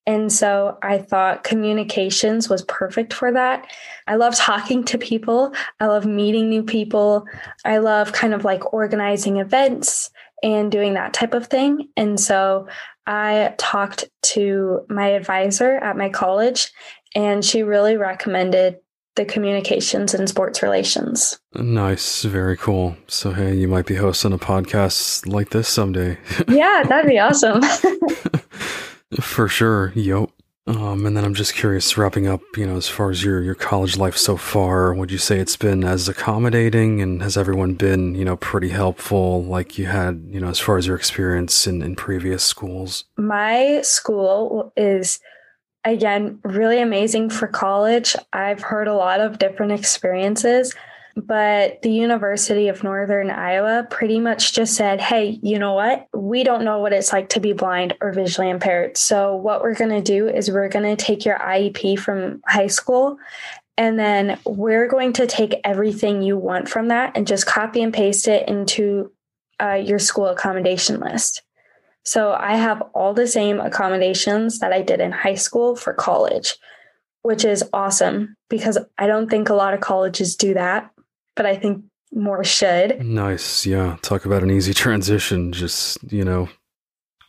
And 0.07 0.33
so 0.33 0.77
I 0.83 0.99
thought 0.99 1.45
communications 1.45 2.49
was 2.49 2.63
perfect 2.63 3.13
for 3.13 3.33
that. 3.33 3.67
I 4.07 4.17
love 4.17 4.35
talking 4.35 4.85
to 4.85 4.99
people. 4.99 5.55
I 5.81 5.87
love 5.87 6.05
meeting 6.05 6.51
new 6.51 6.63
people. 6.63 7.25
I 7.65 7.79
love 7.79 8.13
kind 8.13 8.35
of 8.35 8.45
like 8.45 8.73
organizing 8.75 9.39
events 9.39 10.11
and 10.43 10.71
doing 10.71 10.95
that 10.95 11.15
type 11.15 11.33
of 11.33 11.47
thing. 11.47 11.89
And 11.97 12.21
so 12.21 12.69
I 13.07 13.55
talked 13.59 14.05
to 14.23 14.85
my 14.89 15.09
advisor 15.09 15.77
at 15.77 15.97
my 15.97 16.09
college, 16.11 16.71
and 17.15 17.45
she 17.45 17.63
really 17.63 17.97
recommended 17.97 18.77
the 19.17 19.25
communications 19.25 20.13
and 20.13 20.29
sports 20.29 20.63
relations. 20.63 21.39
Nice. 21.55 22.25
Very 22.25 22.57
cool. 22.57 22.97
So, 23.07 23.33
hey, 23.33 23.55
you 23.55 23.69
might 23.69 23.87
be 23.87 23.95
hosting 23.95 24.33
a 24.33 24.39
podcast 24.39 25.27
like 25.27 25.51
this 25.51 25.69
someday. 25.69 26.19
yeah, 26.49 26.83
that'd 26.89 27.09
be 27.09 27.19
awesome. 27.21 27.63
For 29.21 29.49
sure. 29.49 29.93
Yep. 29.95 30.31
Um, 30.67 31.05
and 31.05 31.15
then 31.15 31.25
I'm 31.27 31.35
just 31.35 31.55
curious, 31.55 31.99
wrapping 31.99 32.27
up, 32.27 32.41
you 32.57 32.67
know, 32.67 32.77
as 32.77 32.89
far 32.89 33.11
as 33.11 33.23
your, 33.23 33.43
your 33.43 33.55
college 33.55 33.99
life 33.99 34.17
so 34.17 34.39
far, 34.39 34.95
would 34.95 35.11
you 35.11 35.19
say 35.19 35.39
it's 35.39 35.57
been 35.57 35.85
as 35.85 36.09
accommodating 36.09 37.03
and 37.03 37.23
has 37.23 37.37
everyone 37.37 37.75
been, 37.75 38.15
you 38.15 38.25
know, 38.25 38.37
pretty 38.37 38.71
helpful 38.71 39.45
like 39.45 39.77
you 39.77 39.87
had, 39.87 40.25
you 40.31 40.41
know, 40.41 40.49
as 40.49 40.59
far 40.59 40.79
as 40.79 40.87
your 40.87 40.97
experience 40.97 41.67
in, 41.67 41.83
in 41.83 41.95
previous 41.97 42.43
schools? 42.43 43.05
My 43.19 43.83
school 43.83 44.73
is 44.75 45.21
again, 45.85 46.39
really 46.45 46.81
amazing 46.81 47.31
for 47.31 47.47
college. 47.47 48.17
I've 48.33 48.63
heard 48.63 48.89
a 48.89 48.95
lot 48.95 49.21
of 49.21 49.39
different 49.39 49.73
experiences, 49.73 50.75
but 51.17 51.81
the 51.83 51.93
University 51.93 52.69
of 52.69 52.83
Northern 52.83 53.31
Iowa 53.31 53.87
pretty 53.89 54.19
much 54.19 54.53
just 54.53 54.75
said, 54.75 55.01
hey, 55.01 55.39
you 55.43 55.59
know 55.59 55.75
what? 55.75 56.09
We 56.13 56.43
don't 56.43 56.65
know 56.65 56.81
what 56.81 56.93
it's 56.93 57.13
like 57.13 57.29
to 57.31 57.41
be 57.41 57.53
blind 57.53 57.95
or 58.01 58.13
visually 58.13 58.51
impaired. 58.51 58.97
So, 58.97 59.37
what 59.37 59.63
we're 59.63 59.75
going 59.75 59.91
to 59.91 60.03
do 60.03 60.29
is 60.29 60.51
we're 60.51 60.69
going 60.69 60.97
to 60.97 61.03
take 61.03 61.25
your 61.25 61.39
IEP 61.39 61.99
from 61.99 62.43
high 62.47 62.67
school. 62.67 63.19
And 63.77 63.99
then 63.99 64.39
we're 64.47 64.87
going 64.87 65.13
to 65.15 65.27
take 65.27 65.61
everything 65.65 66.23
you 66.23 66.39
want 66.39 66.69
from 66.69 66.89
that 66.89 67.17
and 67.17 67.27
just 67.27 67.47
copy 67.47 67.83
and 67.83 67.93
paste 67.93 68.29
it 68.29 68.49
into 68.49 69.11
uh, 69.61 69.75
your 69.75 69.99
school 69.99 70.27
accommodation 70.27 71.01
list. 71.01 71.43
So 72.05 72.33
I 72.33 72.57
have 72.57 72.83
all 72.95 73.15
the 73.15 73.27
same 73.27 73.59
accommodations 73.59 74.59
that 74.59 74.73
I 74.73 74.83
did 74.83 75.01
in 75.01 75.11
high 75.11 75.35
school 75.35 75.75
for 75.75 75.93
college, 75.93 76.57
which 77.23 77.45
is 77.45 77.65
awesome 77.73 78.37
because 78.49 78.79
I 78.99 79.07
don't 79.07 79.29
think 79.29 79.49
a 79.49 79.55
lot 79.55 79.75
of 79.75 79.81
colleges 79.81 80.37
do 80.37 80.55
that, 80.55 80.94
but 81.37 81.47
I 81.47 81.57
think 81.57 81.85
more 82.13 82.45
should. 82.45 83.05
Nice. 83.05 83.67
Yeah. 83.67 83.97
Talk 84.03 84.25
about 84.25 84.43
an 84.43 84.51
easy 84.51 84.75
transition. 84.75 85.53
Just, 85.53 85.99
you 86.13 86.25
know, 86.25 86.49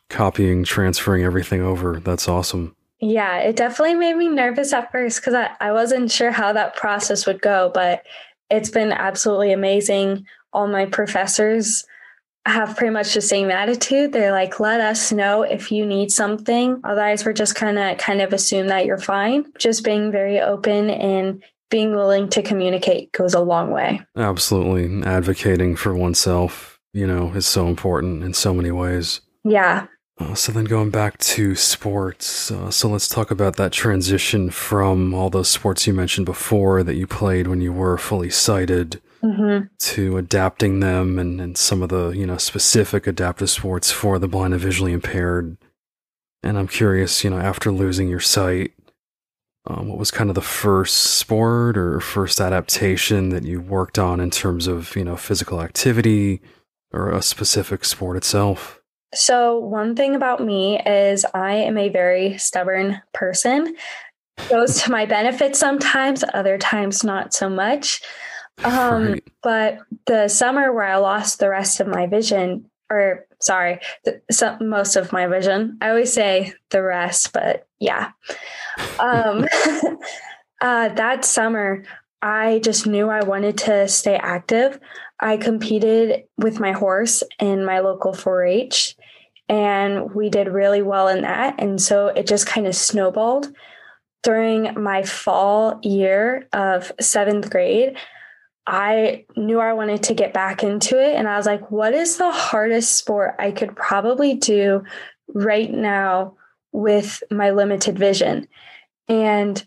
copying, 0.10 0.64
transferring 0.64 1.24
everything 1.24 1.62
over. 1.62 2.00
That's 2.00 2.28
awesome. 2.28 2.76
Yeah, 3.02 3.40
it 3.40 3.56
definitely 3.56 3.96
made 3.96 4.16
me 4.16 4.30
nervous 4.30 4.72
at 4.74 4.92
first 4.92 5.20
because 5.20 5.34
I, 5.34 5.50
I 5.60 5.72
wasn't 5.72 6.12
sure 6.12 6.32
how 6.32 6.54
that 6.54 6.76
process 6.76 7.26
would 7.26 7.42
go, 7.42 7.70
but 7.74 8.04
it's 8.50 8.70
been 8.70 8.92
absolutely 8.92 9.52
amazing. 9.52 10.26
All 10.54 10.68
my 10.68 10.86
professors 10.86 11.86
have 12.46 12.78
pretty 12.78 12.94
much 12.94 13.14
the 13.14 13.22
same 13.22 13.50
attitude. 13.50 14.14
They're 14.14 14.32
like, 14.32 14.60
let 14.60 14.80
us 14.80 15.12
know 15.12 15.42
if 15.42 15.72
you 15.72 15.86
need 15.86 16.12
something. 16.12 16.80
Otherwise, 16.84 17.26
we're 17.26 17.34
just 17.34 17.56
kind 17.56 17.78
of 17.78 17.98
kind 17.98 18.22
of 18.22 18.34
assume 18.34 18.68
that 18.68 18.86
you're 18.86 18.98
fine. 18.98 19.52
Just 19.58 19.84
being 19.84 20.12
very 20.12 20.40
open 20.40 20.90
and 20.90 21.44
being 21.70 21.96
willing 21.96 22.30
to 22.30 22.42
communicate 22.42 23.12
goes 23.12 23.34
a 23.34 23.40
long 23.40 23.72
way. 23.72 24.02
Absolutely. 24.16 25.06
Advocating 25.06 25.76
for 25.76 25.96
oneself, 25.96 26.80
you 26.94 27.08
know, 27.08 27.32
is 27.34 27.46
so 27.46 27.68
important 27.68 28.24
in 28.24 28.34
so 28.34 28.54
many 28.54 28.72
ways. 28.72 29.22
Yeah. 29.44 29.88
Uh, 30.18 30.34
so 30.34 30.52
then 30.52 30.64
going 30.64 30.90
back 30.90 31.18
to 31.18 31.56
sports, 31.56 32.50
uh, 32.50 32.72
so 32.72 32.88
let's 32.88 33.10
talk 33.10 33.32
about 33.32 33.58
that 33.58 33.74
transition 33.74 34.50
from 34.50 35.14
all 35.14 35.30
those 35.30 35.50
sports 35.50 35.86
you 35.86 35.94
mentioned 35.94 36.26
before 36.26 36.84
that 36.84 36.96
you 36.96 37.06
played 37.06 37.48
when 37.48 37.60
you 37.60 37.74
were 37.74 37.98
fully 37.98 38.30
sighted 38.30 39.02
mm-hmm. 39.22 39.66
to 39.78 40.18
adapting 40.18 40.80
them 40.80 41.20
and, 41.20 41.42
and 41.42 41.58
some 41.58 41.82
of 41.82 41.90
the 41.90 42.12
you 42.12 42.26
know 42.26 42.38
specific 42.38 43.08
adaptive 43.08 43.50
sports 43.50 43.92
for 43.92 44.18
the 44.18 44.28
blind 44.28 44.54
and 44.54 44.64
visually 44.64 44.94
impaired. 44.94 45.58
And 46.44 46.58
I'm 46.58 46.68
curious, 46.68 47.24
you 47.24 47.30
know, 47.30 47.40
after 47.40 47.72
losing 47.72 48.08
your 48.08 48.20
sight, 48.20 48.72
um, 49.68 49.88
what 49.88 49.98
was 49.98 50.12
kind 50.12 50.30
of 50.30 50.36
the 50.36 50.42
first 50.42 50.96
sport 51.18 51.78
or 51.78 52.00
first 52.00 52.40
adaptation 52.40 53.30
that 53.30 53.44
you 53.44 53.60
worked 53.60 53.98
on 53.98 54.20
in 54.20 54.30
terms 54.30 54.68
of 54.68 54.96
you 54.96 55.04
know 55.04 55.16
physical 55.16 55.62
activity 55.62 56.42
or 56.92 57.10
a 57.10 57.22
specific 57.22 57.84
sport 57.86 58.18
itself? 58.18 58.80
So, 59.14 59.60
one 59.60 59.96
thing 59.96 60.16
about 60.16 60.44
me 60.44 60.80
is 60.80 61.26
I 61.34 61.56
am 61.56 61.78
a 61.78 61.90
very 61.90 62.38
stubborn 62.38 63.02
person. 63.14 63.76
Goes 64.50 64.84
to 64.84 64.92
my 64.92 65.06
benefit 65.06 65.56
sometimes, 65.56 66.24
other 66.34 66.58
times 66.58 67.04
not 67.04 67.34
so 67.34 67.50
much. 67.50 68.02
Um, 68.64 69.08
right. 69.08 69.24
But 69.44 69.80
the 70.06 70.30
summer 70.30 70.72
where 70.72 70.86
I 70.86 70.96
lost 70.96 71.40
the 71.40 71.50
rest 71.50 71.82
of 71.82 71.88
my 71.88 72.08
vision, 72.08 72.72
or 72.90 73.26
sorry, 73.46 73.80
most 74.60 74.96
of 74.96 75.14
my 75.14 75.28
vision, 75.28 75.78
I 75.82 75.90
always 75.90 76.12
say 76.12 76.54
the 76.72 76.82
rest, 76.82 77.32
but 77.32 77.68
yeah. 77.80 78.12
Um, 79.00 79.48
uh, 80.62 80.90
that 80.90 81.24
summer, 81.24 81.84
I 82.22 82.60
just 82.64 82.88
knew 82.88 83.10
I 83.10 83.24
wanted 83.24 83.58
to 83.60 83.88
stay 83.88 84.16
active. 84.16 84.80
I 85.20 85.38
competed 85.38 86.24
with 86.38 86.60
my 86.60 86.72
horse 86.72 87.24
in 87.40 87.64
my 87.66 87.80
local 87.80 88.14
4 88.14 88.46
H 88.46 88.96
and 89.48 90.14
we 90.14 90.30
did 90.30 90.48
really 90.48 90.82
well 90.82 91.08
in 91.08 91.22
that. 91.22 91.56
And 91.60 91.80
so 91.82 92.08
it 92.08 92.28
just 92.28 92.48
kind 92.48 92.68
of 92.68 92.76
snowballed. 92.76 93.54
During 94.24 94.82
my 94.82 95.04
fall 95.04 95.80
year 95.84 96.48
of 96.52 96.92
seventh 97.00 97.52
grade, 97.52 97.96
I 98.68 99.26
knew 99.36 99.60
I 99.60 99.74
wanted 99.74 100.04
to 100.04 100.14
get 100.14 100.34
back 100.34 100.64
into 100.64 101.00
it. 101.00 101.16
And 101.16 101.28
I 101.28 101.38
was 101.38 101.46
like, 101.46 101.70
what 101.70 101.94
is 101.94 102.18
the 102.18 102.32
hardest 102.32 102.98
sport 102.98 103.36
I 103.38 103.52
could 103.52 103.76
probably 103.76 104.36
do 104.36 104.84
right 105.28 105.72
now 105.72 106.36
with 106.72 107.22
my 107.30 107.52
limited 107.52 107.98
vision? 107.98 108.48
And 109.08 109.64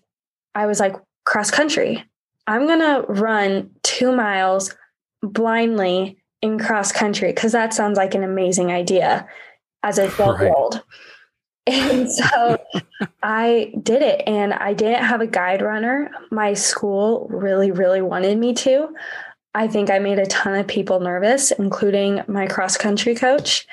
I 0.54 0.66
was 0.66 0.80
like, 0.80 0.96
cross 1.24 1.50
country. 1.50 2.04
I'm 2.46 2.66
going 2.66 2.80
to 2.80 3.04
run 3.08 3.70
two 3.82 4.10
miles 4.10 4.74
blindly 5.22 6.18
in 6.42 6.58
cross 6.58 6.90
country 6.90 7.28
because 7.30 7.52
that 7.52 7.74
sounds 7.74 7.96
like 7.96 8.14
an 8.14 8.24
amazing 8.24 8.72
idea 8.72 9.28
as 9.82 9.98
a 9.98 10.08
12 10.16 10.40
year 10.40 10.54
old. 10.56 10.82
And 11.68 12.10
so 12.10 12.58
I 13.22 13.72
did 13.82 14.00
it 14.00 14.22
and 14.26 14.54
I 14.54 14.72
didn't 14.72 15.04
have 15.04 15.20
a 15.20 15.26
guide 15.26 15.60
runner. 15.60 16.10
My 16.30 16.54
school 16.54 17.26
really, 17.30 17.70
really 17.70 18.00
wanted 18.00 18.38
me 18.38 18.54
to. 18.54 18.88
I 19.54 19.68
think 19.68 19.90
I 19.90 19.98
made 19.98 20.18
a 20.18 20.26
ton 20.26 20.54
of 20.54 20.66
people 20.66 21.00
nervous, 21.00 21.50
including 21.50 22.22
my 22.26 22.46
cross 22.46 22.76
country 22.76 23.14
coach. 23.14 23.66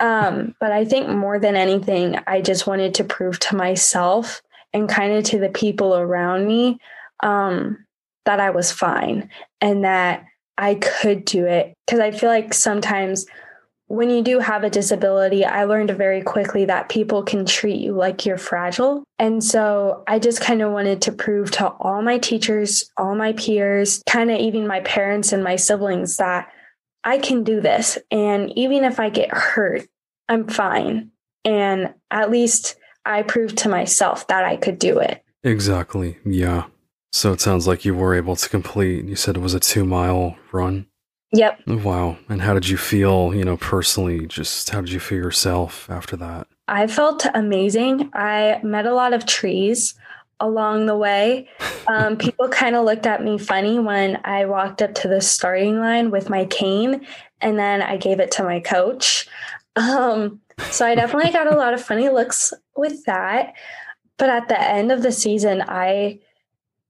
Um, 0.00 0.54
but 0.60 0.72
I 0.72 0.84
think 0.84 1.08
more 1.08 1.38
than 1.38 1.56
anything, 1.56 2.18
I 2.26 2.42
just 2.42 2.66
wanted 2.66 2.94
to 2.94 3.04
prove 3.04 3.38
to 3.40 3.56
myself 3.56 4.42
and 4.74 4.88
kind 4.88 5.14
of 5.14 5.24
to 5.24 5.38
the 5.38 5.48
people 5.48 5.96
around 5.96 6.46
me 6.46 6.78
um, 7.20 7.86
that 8.26 8.40
I 8.40 8.50
was 8.50 8.70
fine 8.70 9.30
and 9.60 9.84
that 9.84 10.24
I 10.58 10.74
could 10.74 11.24
do 11.24 11.46
it. 11.46 11.74
Because 11.86 12.00
I 12.00 12.10
feel 12.10 12.28
like 12.28 12.52
sometimes 12.52 13.24
when 13.88 14.10
you 14.10 14.22
do 14.22 14.38
have 14.38 14.64
a 14.64 14.70
disability, 14.70 15.44
I 15.44 15.64
learned 15.64 15.90
very 15.92 16.22
quickly 16.22 16.66
that 16.66 16.90
people 16.90 17.22
can 17.22 17.46
treat 17.46 17.80
you 17.80 17.94
like 17.94 18.26
you're 18.26 18.36
fragile. 18.36 19.02
And 19.18 19.42
so 19.42 20.04
I 20.06 20.18
just 20.18 20.42
kind 20.42 20.60
of 20.60 20.72
wanted 20.72 21.02
to 21.02 21.12
prove 21.12 21.50
to 21.52 21.68
all 21.68 22.02
my 22.02 22.18
teachers, 22.18 22.90
all 22.98 23.14
my 23.14 23.32
peers, 23.32 24.02
kind 24.06 24.30
of 24.30 24.38
even 24.38 24.66
my 24.66 24.80
parents 24.80 25.32
and 25.32 25.42
my 25.42 25.56
siblings 25.56 26.18
that 26.18 26.52
I 27.02 27.18
can 27.18 27.44
do 27.44 27.62
this. 27.62 27.96
And 28.10 28.52
even 28.58 28.84
if 28.84 29.00
I 29.00 29.08
get 29.08 29.32
hurt, 29.32 29.88
I'm 30.28 30.46
fine. 30.48 31.10
And 31.46 31.94
at 32.10 32.30
least 32.30 32.76
I 33.06 33.22
proved 33.22 33.56
to 33.58 33.70
myself 33.70 34.26
that 34.26 34.44
I 34.44 34.56
could 34.56 34.78
do 34.78 34.98
it. 34.98 35.24
Exactly. 35.42 36.18
Yeah. 36.26 36.64
So 37.12 37.32
it 37.32 37.40
sounds 37.40 37.66
like 37.66 37.86
you 37.86 37.94
were 37.94 38.14
able 38.14 38.36
to 38.36 38.48
complete, 38.50 39.06
you 39.06 39.16
said 39.16 39.36
it 39.36 39.40
was 39.40 39.54
a 39.54 39.60
two 39.60 39.84
mile 39.84 40.36
run. 40.52 40.86
Yep. 41.32 41.60
Wow. 41.66 42.16
And 42.28 42.40
how 42.40 42.54
did 42.54 42.68
you 42.68 42.76
feel, 42.76 43.34
you 43.34 43.44
know, 43.44 43.56
personally? 43.56 44.26
Just 44.26 44.70
how 44.70 44.80
did 44.80 44.90
you 44.90 45.00
feel 45.00 45.18
yourself 45.18 45.88
after 45.90 46.16
that? 46.16 46.46
I 46.68 46.86
felt 46.86 47.26
amazing. 47.34 48.10
I 48.14 48.60
met 48.62 48.86
a 48.86 48.94
lot 48.94 49.12
of 49.12 49.26
trees 49.26 49.94
along 50.40 50.86
the 50.86 50.96
way. 50.96 51.48
Um, 51.86 52.16
people 52.18 52.48
kind 52.48 52.76
of 52.76 52.84
looked 52.84 53.06
at 53.06 53.22
me 53.22 53.38
funny 53.38 53.78
when 53.78 54.20
I 54.24 54.46
walked 54.46 54.80
up 54.80 54.94
to 54.96 55.08
the 55.08 55.20
starting 55.20 55.78
line 55.78 56.10
with 56.10 56.30
my 56.30 56.46
cane 56.46 57.06
and 57.40 57.58
then 57.58 57.82
I 57.82 57.96
gave 57.96 58.20
it 58.20 58.30
to 58.32 58.44
my 58.44 58.60
coach. 58.60 59.28
Um, 59.76 60.40
so 60.70 60.86
I 60.86 60.94
definitely 60.94 61.32
got 61.32 61.52
a 61.52 61.56
lot 61.56 61.74
of 61.74 61.82
funny 61.82 62.08
looks 62.08 62.52
with 62.76 63.04
that. 63.04 63.54
But 64.16 64.30
at 64.30 64.48
the 64.48 64.60
end 64.60 64.90
of 64.90 65.02
the 65.02 65.12
season, 65.12 65.62
I 65.62 66.20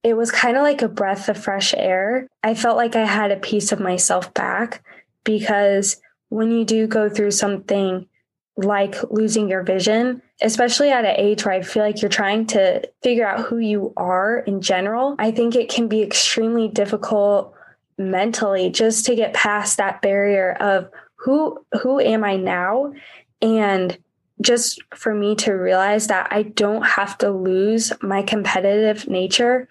it 0.03 0.15
was 0.15 0.31
kind 0.31 0.57
of 0.57 0.63
like 0.63 0.81
a 0.81 0.87
breath 0.87 1.29
of 1.29 1.37
fresh 1.37 1.73
air. 1.75 2.27
I 2.43 2.53
felt 2.53 2.77
like 2.77 2.95
I 2.95 3.05
had 3.05 3.31
a 3.31 3.37
piece 3.37 3.71
of 3.71 3.79
myself 3.79 4.33
back 4.33 4.83
because 5.23 6.01
when 6.29 6.51
you 6.51 6.63
do 6.63 6.87
go 6.87 7.09
through 7.09 7.31
something 7.31 8.07
like 8.55 8.95
losing 9.09 9.49
your 9.49 9.63
vision, 9.63 10.21
especially 10.41 10.91
at 10.91 11.05
an 11.05 11.15
age 11.17 11.45
where 11.45 11.53
I 11.53 11.61
feel 11.61 11.83
like 11.83 12.01
you're 12.01 12.09
trying 12.09 12.45
to 12.47 12.87
figure 13.01 13.27
out 13.27 13.45
who 13.45 13.57
you 13.57 13.93
are 13.97 14.39
in 14.39 14.61
general, 14.61 15.15
I 15.19 15.31
think 15.31 15.55
it 15.55 15.69
can 15.69 15.87
be 15.87 16.01
extremely 16.01 16.67
difficult 16.67 17.53
mentally 17.97 18.69
just 18.69 19.05
to 19.05 19.15
get 19.15 19.33
past 19.33 19.77
that 19.77 20.01
barrier 20.01 20.53
of 20.59 20.89
who 21.15 21.59
who 21.81 21.99
am 21.99 22.23
I 22.23 22.37
now 22.37 22.93
and 23.41 23.97
just 24.41 24.81
for 24.95 25.13
me 25.13 25.35
to 25.35 25.51
realize 25.51 26.07
that 26.07 26.29
I 26.31 26.43
don't 26.43 26.83
have 26.83 27.17
to 27.17 27.29
lose 27.29 27.91
my 28.01 28.21
competitive 28.21 29.09
nature 29.09 29.67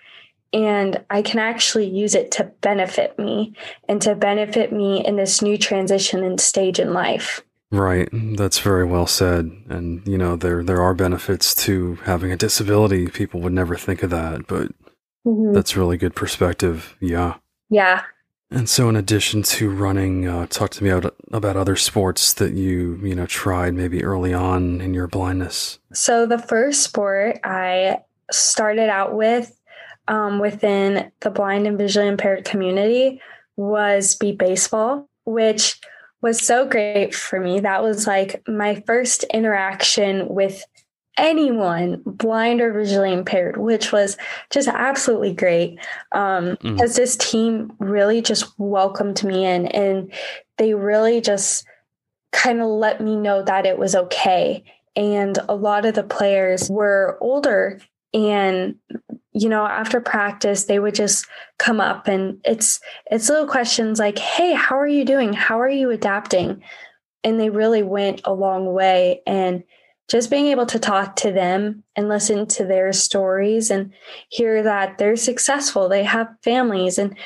and 0.53 1.05
I 1.11 1.23
can 1.23 1.39
actually 1.39 1.87
use 1.87 2.15
it 2.15 2.31
to 2.33 2.45
benefit 2.61 3.19
me 3.19 3.55
and 3.89 4.01
to 4.03 4.15
benefit 4.15 4.73
me 4.73 5.05
in 5.05 5.17
this 5.17 5.43
new 5.43 5.59
transition 5.59 6.25
and 6.25 6.41
stage 6.41 6.79
in 6.79 6.93
life. 6.93 7.43
Right. 7.71 8.09
That's 8.13 8.59
very 8.61 8.87
well 8.87 9.07
said. 9.07 9.51
And 9.69 10.07
you 10.07 10.17
know, 10.17 10.37
there 10.37 10.63
there 10.63 10.81
are 10.81 10.95
benefits 10.95 11.55
to 11.67 11.97
having 11.97 12.33
a 12.33 12.37
disability. 12.37 13.09
People 13.09 13.41
would 13.41 13.53
never 13.53 13.77
think 13.77 14.03
of 14.03 14.11
that, 14.11 14.47
but 14.47 14.73
mm-hmm. 15.27 15.53
that's 15.53 15.77
really 15.77 15.99
good 15.99 16.15
perspective. 16.15 16.97
Yeah. 17.01 17.35
Yeah. 17.69 18.05
And 18.51 18.69
so, 18.69 18.89
in 18.89 18.97
addition 18.97 19.43
to 19.43 19.69
running, 19.69 20.27
uh, 20.27 20.47
talk 20.47 20.71
to 20.71 20.83
me 20.83 20.89
about, 20.89 21.15
about 21.33 21.59
other 21.59 21.77
sports 21.77 22.33
that 22.35 22.55
you 22.55 22.99
you 23.03 23.15
know 23.15 23.27
tried 23.27 23.75
maybe 23.75 24.03
early 24.03 24.33
on 24.33 24.81
in 24.81 24.95
your 24.95 25.07
blindness. 25.07 25.79
So 25.93 26.25
the 26.25 26.39
first 26.39 26.83
sport 26.83 27.39
I 27.45 27.99
started 28.31 28.89
out 28.89 29.15
with 29.15 29.58
um, 30.09 30.39
within 30.39 31.13
the 31.21 31.31
blind 31.31 31.67
and 31.67 31.79
visually 31.79 32.09
impaired 32.09 32.45
community 32.45 33.21
was 33.57 34.17
beep 34.17 34.39
baseball, 34.39 35.09
which 35.25 35.81
was 36.23 36.41
so 36.41 36.67
great 36.67 37.15
for 37.15 37.39
me. 37.39 37.61
That 37.61 37.83
was 37.83 38.07
like 38.07 38.43
my 38.49 38.83
first 38.87 39.25
interaction 39.25 40.29
with 40.29 40.65
anyone 41.17 42.03
blind 42.07 42.61
or 42.61 42.73
visually 42.73 43.13
impaired, 43.13 43.57
which 43.57 43.93
was 43.93 44.17
just 44.51 44.69
absolutely 44.69 45.35
great. 45.35 45.79
Um, 46.13 46.57
mm. 46.57 46.75
Because 46.75 46.97
this 46.97 47.17
team 47.17 47.73
really 47.79 48.23
just 48.23 48.53
welcomed 48.59 49.23
me 49.25 49.45
in 49.45 49.67
and 49.69 50.13
they 50.57 50.75
really 50.75 51.21
just 51.21 51.67
kind 52.33 52.61
of 52.61 52.69
let 52.69 53.01
me 53.01 53.17
know 53.17 53.43
that 53.43 53.67
it 53.67 53.79
was 53.79 53.95
okay. 53.95 54.65
And 54.97 55.39
a 55.49 55.55
lot 55.55 55.85
of 55.85 55.95
the 55.95 56.03
players 56.03 56.71
were 56.71 57.19
older 57.21 57.81
and 58.15 58.77
you 59.33 59.49
know 59.49 59.67
after 59.67 60.01
practice 60.01 60.65
they 60.65 60.79
would 60.79 60.95
just 60.95 61.27
come 61.59 61.81
up 61.81 62.09
and 62.09 62.41
it's 62.45 62.81
it's 63.11 63.29
little 63.29 63.47
questions 63.47 63.99
like 63.99 64.19
hey 64.19 64.55
how 64.55 64.79
are 64.79 64.89
you 64.89 65.05
doing 65.05 65.33
how 65.33 65.61
are 65.61 65.69
you 65.69 65.91
adapting 65.91 66.63
and 67.25 67.39
they 67.39 67.51
really 67.51 67.83
went 67.83 68.21
a 68.25 68.33
long 68.33 68.73
way 68.73 69.21
and 69.27 69.63
just 70.09 70.31
being 70.31 70.47
able 70.47 70.65
to 70.65 70.79
talk 70.79 71.17
to 71.17 71.31
them 71.31 71.85
and 71.95 72.09
listen 72.09 72.47
to 72.47 72.65
their 72.65 72.93
stories 72.93 73.71
and 73.71 73.93
hear 74.31 74.63
that 74.63 74.97
they're 74.99 75.17
successful 75.17 75.89
they 75.89 76.05
have 76.05 76.29
families 76.43 76.99
and 76.99 77.17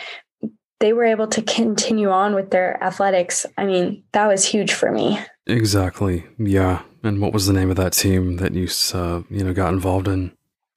they 0.83 0.93
were 0.93 1.05
able 1.05 1.29
to 1.29 1.41
continue 1.43 2.11
on 2.11 2.35
with 2.35 2.51
their 2.51 2.83
athletics. 2.83 3.47
I 3.57 3.65
mean, 3.65 4.03
that 4.11 4.27
was 4.27 4.45
huge 4.45 4.73
for 4.73 4.91
me. 4.91 5.17
Exactly. 5.47 6.27
Yeah. 6.39 6.83
And 7.05 7.21
what 7.21 7.33
was 7.33 7.47
the 7.47 7.53
name 7.53 7.71
of 7.71 7.77
that 7.77 7.93
team 7.93 8.39
that 8.39 8.53
you 8.53 8.69
uh, 8.93 9.23
you 9.31 9.45
know 9.45 9.55
got 9.55 9.73
involved 9.73 10.09
in? 10.09 10.33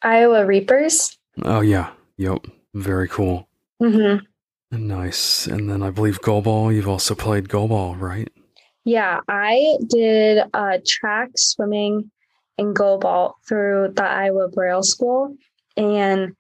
Iowa 0.05 0.45
Reapers. 0.45 1.17
Oh 1.43 1.61
yeah. 1.61 1.91
Yep. 2.17 2.45
Very 2.75 3.07
cool. 3.07 3.49
Mm-hmm. 3.81 4.23
Nice. 4.87 5.47
And 5.47 5.69
then 5.69 5.81
I 5.81 5.89
believe 5.89 6.21
goalball. 6.21 6.73
You've 6.73 6.87
also 6.87 7.15
played 7.15 7.49
goalball, 7.49 7.99
right? 7.99 8.29
Yeah, 8.83 9.21
I 9.27 9.77
did 9.89 10.43
uh, 10.53 10.77
track, 10.85 11.31
swimming, 11.37 12.11
and 12.57 12.75
goalball 12.75 13.33
through 13.47 13.93
the 13.95 14.03
Iowa 14.03 14.47
Braille 14.49 14.83
School, 14.83 15.35
and 15.75 16.35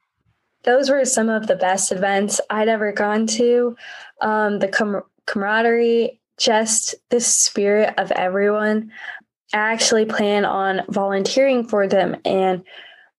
those 0.63 0.89
were 0.89 1.05
some 1.05 1.29
of 1.29 1.47
the 1.47 1.55
best 1.55 1.91
events 1.91 2.39
I'd 2.49 2.67
ever 2.67 2.91
gone 2.91 3.25
to. 3.27 3.75
Um, 4.21 4.59
the 4.59 4.67
com- 4.67 5.03
camaraderie, 5.25 6.19
just 6.37 6.95
the 7.09 7.19
spirit 7.19 7.95
of 7.97 8.11
everyone. 8.11 8.91
I 9.53 9.57
actually 9.57 10.05
plan 10.05 10.45
on 10.45 10.81
volunteering 10.89 11.67
for 11.67 11.87
them 11.87 12.15
and 12.25 12.63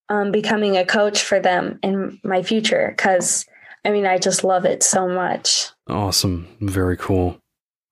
um, 0.09 0.31
becoming 0.31 0.77
a 0.77 0.87
coach 0.87 1.23
for 1.23 1.41
them 1.41 1.79
in 1.83 2.21
my 2.23 2.43
future 2.43 2.93
because 2.97 3.45
I 3.87 3.91
mean, 3.91 4.05
I 4.05 4.19
just 4.19 4.43
love 4.43 4.65
it 4.65 4.83
so 4.83 5.07
much. 5.07 5.69
Awesome. 5.87 6.49
Very 6.61 6.97
cool. 6.97 7.39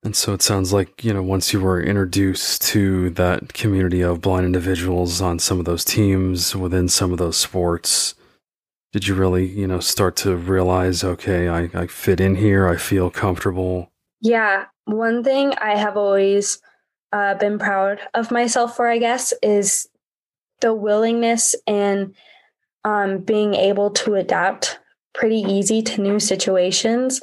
And 0.03 0.13
so 0.13 0.33
it 0.33 0.41
sounds 0.41 0.73
like, 0.73 1.05
you 1.05 1.13
know, 1.13 1.23
once 1.23 1.53
you 1.53 1.61
were 1.61 1.81
introduced 1.81 2.61
to 2.63 3.09
that 3.11 3.53
community 3.53 4.01
of 4.01 4.19
blind 4.19 4.45
individuals 4.45 5.21
on 5.21 5.39
some 5.39 5.57
of 5.57 5.65
those 5.65 5.85
teams 5.85 6.53
within 6.53 6.89
some 6.89 7.13
of 7.13 7.17
those 7.17 7.37
sports, 7.37 8.13
did 8.91 9.07
you 9.07 9.15
really, 9.15 9.47
you 9.47 9.65
know, 9.65 9.79
start 9.79 10.17
to 10.17 10.35
realize, 10.35 11.03
okay, 11.03 11.47
I, 11.47 11.69
I 11.73 11.87
fit 11.87 12.19
in 12.19 12.35
here, 12.35 12.67
I 12.67 12.75
feel 12.75 13.09
comfortable? 13.09 13.89
Yeah. 14.19 14.65
One 14.83 15.23
thing 15.23 15.53
I 15.61 15.77
have 15.77 15.95
always 15.95 16.59
uh, 17.13 17.35
been 17.35 17.57
proud 17.57 17.99
of 18.13 18.31
myself 18.31 18.75
for, 18.75 18.87
I 18.87 18.97
guess, 18.97 19.33
is 19.41 19.87
the 20.61 20.73
willingness 20.73 21.55
and 21.67 22.15
um, 22.83 23.19
being 23.19 23.53
able 23.55 23.89
to 23.91 24.15
adapt 24.15 24.79
pretty 25.13 25.41
easy 25.41 25.81
to 25.81 26.01
new 26.01 26.19
situations. 26.19 27.21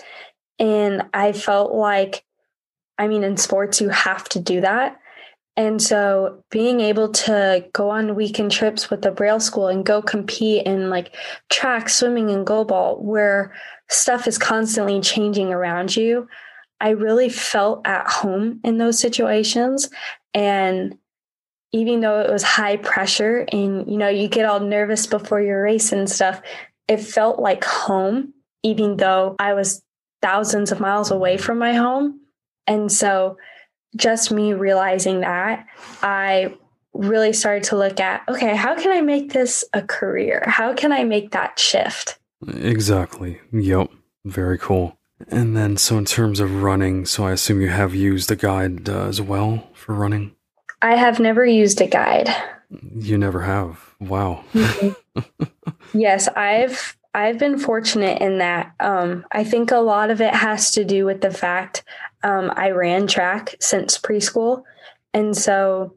And 0.59 1.03
I 1.15 1.33
felt 1.33 1.73
like, 1.73 2.25
I 2.99 3.09
mean, 3.09 3.25
in 3.25 3.37
sports, 3.37 3.81
you 3.81 3.89
have 3.91 4.29
to 4.31 4.41
do 4.41 4.61
that. 4.61 4.99
And 5.57 5.83
so 5.83 6.43
being 6.51 6.81
able 6.81 7.11
to 7.11 7.65
go 7.75 7.91
on 7.91 8.15
weekend 8.15 8.53
trips 8.53 8.89
with 8.89 9.03
the 9.03 9.11
Braille 9.11 9.41
School 9.41 9.69
and 9.69 9.85
go 9.85 10.01
compete 10.01 10.67
in 10.67 10.89
like 10.89 11.15
track, 11.51 11.91
swimming, 11.91 12.31
and 12.31 12.47
goalball, 12.47 13.01
where 13.01 13.55
stuff 13.89 14.27
is 14.27 14.39
constantly 14.39 15.01
changing 15.01 15.53
around 15.53 15.95
you, 15.95 16.27
I 16.81 16.91
really 16.91 17.29
felt 17.29 17.87
at 17.87 18.09
home 18.09 18.61
in 18.65 18.79
those 18.79 18.99
situations. 18.99 19.91
And 20.33 20.97
even 21.73 22.01
though 22.01 22.21
it 22.21 22.31
was 22.31 22.43
high 22.43 22.77
pressure 22.77 23.47
and 23.53 23.91
you 23.91 23.97
know 23.97 24.09
you 24.09 24.29
get 24.29 24.45
all 24.45 24.61
nervous 24.61 25.07
before 25.07 25.41
your 25.41 25.63
race 25.63 25.93
and 25.93 26.11
stuff 26.11 26.41
it 26.89 26.99
felt 26.99 27.39
like 27.39 27.65
home 27.65 28.33
even 28.63 28.97
though 28.97 29.37
i 29.39 29.55
was 29.55 29.83
thousands 30.23 30.73
of 30.73 30.81
miles 30.81 31.11
away 31.11 31.37
from 31.37 31.59
my 31.59 31.75
home. 31.75 32.21
And 32.67 32.91
so 32.91 33.37
just 33.95 34.33
me 34.33 34.55
realizing 34.55 35.21
that 35.21 35.67
i 36.03 36.57
really 36.95 37.35
started 37.35 37.63
to 37.63 37.77
look 37.77 38.01
at 38.01 38.23
okay 38.27 38.57
how 38.57 38.75
can 38.75 38.91
i 38.91 39.03
make 39.03 39.33
this 39.35 39.65
a 39.75 39.83
career? 39.83 40.43
How 40.47 40.73
can 40.73 40.93
i 40.93 41.05
make 41.05 41.33
that 41.33 41.59
shift? 41.59 42.19
Exactly. 42.47 43.39
Yep. 43.53 43.91
Very 44.25 44.57
cool. 44.59 44.97
And 45.29 45.55
then 45.55 45.77
so 45.77 45.99
in 45.99 46.07
terms 46.07 46.41
of 46.41 46.63
running 46.63 47.05
so 47.05 47.25
i 47.25 47.33
assume 47.33 47.61
you 47.61 47.69
have 47.69 47.95
used 47.95 48.31
the 48.31 48.37
guide 48.37 48.89
uh, 48.89 49.09
as 49.09 49.21
well 49.21 49.69
for 49.75 49.95
running 49.95 50.35
I 50.83 50.97
have 50.97 51.21
never 51.21 51.47
used 51.47 51.81
a 51.81 51.87
guide. 51.87 52.29
You 52.97 53.17
never 53.17 53.41
have. 53.41 53.95
Wow. 54.01 54.45
yes, 55.95 56.27
I've 56.29 56.97
I've 57.15 57.39
been 57.39 57.59
fortunate 57.59 58.21
in 58.21 58.39
that. 58.39 58.75
Um, 58.81 59.25
I 59.31 59.45
think 59.45 59.71
a 59.71 59.77
lot 59.77 60.11
of 60.11 60.21
it 60.21 60.35
has 60.35 60.73
to 60.73 60.85
do 60.85 61.07
with 61.07 61.21
the 61.21 61.31
fact 61.31 61.85
um, 62.25 62.53
I 62.57 62.71
ran 62.71 63.07
track 63.07 63.55
since 63.61 63.97
preschool, 63.97 64.65
and 65.15 65.37
so 65.37 65.95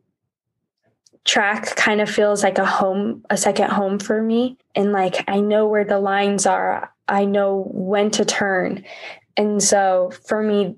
track 1.23 1.75
kind 1.75 1.99
of 1.99 2.09
feels 2.09 2.43
like 2.43 2.59
a 2.59 2.65
home, 2.65 3.25
a 3.31 3.37
second 3.37 3.71
home 3.71 3.97
for 3.97 4.21
me. 4.21 4.57
And 4.75 4.91
like 4.91 5.23
I 5.27 5.39
know 5.39 5.67
where 5.67 5.85
the 5.85 5.99
lines 5.99 6.45
are, 6.45 6.93
I 7.07 7.25
know 7.25 7.67
when 7.71 8.11
to 8.11 8.25
turn, 8.25 8.83
and 9.35 9.63
so 9.63 10.11
for 10.27 10.43
me, 10.43 10.75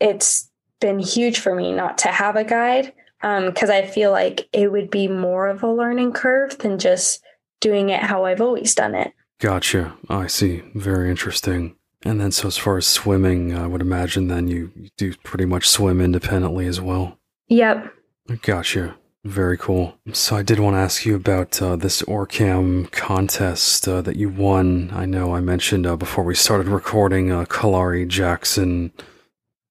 it's 0.00 0.48
been 0.80 0.98
huge 0.98 1.40
for 1.40 1.54
me 1.54 1.72
not 1.72 1.98
to 1.98 2.08
have 2.08 2.36
a 2.36 2.44
guide 2.44 2.92
because 3.22 3.70
um, 3.70 3.76
I 3.76 3.86
feel 3.86 4.10
like 4.10 4.48
it 4.52 4.70
would 4.70 4.90
be 4.90 5.06
more 5.08 5.48
of 5.48 5.62
a 5.62 5.72
learning 5.72 6.12
curve 6.12 6.58
than 6.58 6.78
just 6.78 7.22
doing 7.60 7.90
it 7.90 8.02
how 8.02 8.24
I've 8.24 8.40
always 8.40 8.74
done 8.74 8.94
it. 8.94 9.12
Gotcha. 9.38 9.96
I 10.08 10.26
see. 10.26 10.62
Very 10.74 11.08
interesting. 11.08 11.76
And 12.04 12.20
then, 12.20 12.32
so 12.32 12.48
as 12.48 12.56
far 12.56 12.76
as 12.76 12.86
swimming, 12.86 13.56
I 13.56 13.68
would 13.68 13.80
imagine 13.80 14.26
then 14.26 14.48
you, 14.48 14.72
you 14.74 14.88
do 14.96 15.14
pretty 15.22 15.44
much 15.44 15.68
swim 15.68 16.00
independently 16.00 16.66
as 16.66 16.80
well. 16.80 17.18
Yep. 17.46 17.94
Gotcha. 18.42 18.96
Very 19.24 19.56
cool. 19.56 19.96
So 20.12 20.34
I 20.34 20.42
did 20.42 20.58
want 20.58 20.74
to 20.74 20.80
ask 20.80 21.06
you 21.06 21.14
about 21.14 21.62
uh, 21.62 21.76
this 21.76 22.02
OrCam 22.02 22.90
contest 22.90 23.86
uh, 23.86 24.02
that 24.02 24.16
you 24.16 24.28
won. 24.28 24.90
I 24.92 25.06
know 25.06 25.36
I 25.36 25.40
mentioned 25.40 25.86
uh, 25.86 25.94
before 25.94 26.24
we 26.24 26.34
started 26.34 26.66
recording, 26.66 27.30
uh, 27.30 27.44
Kalari 27.44 28.08
Jackson 28.08 28.92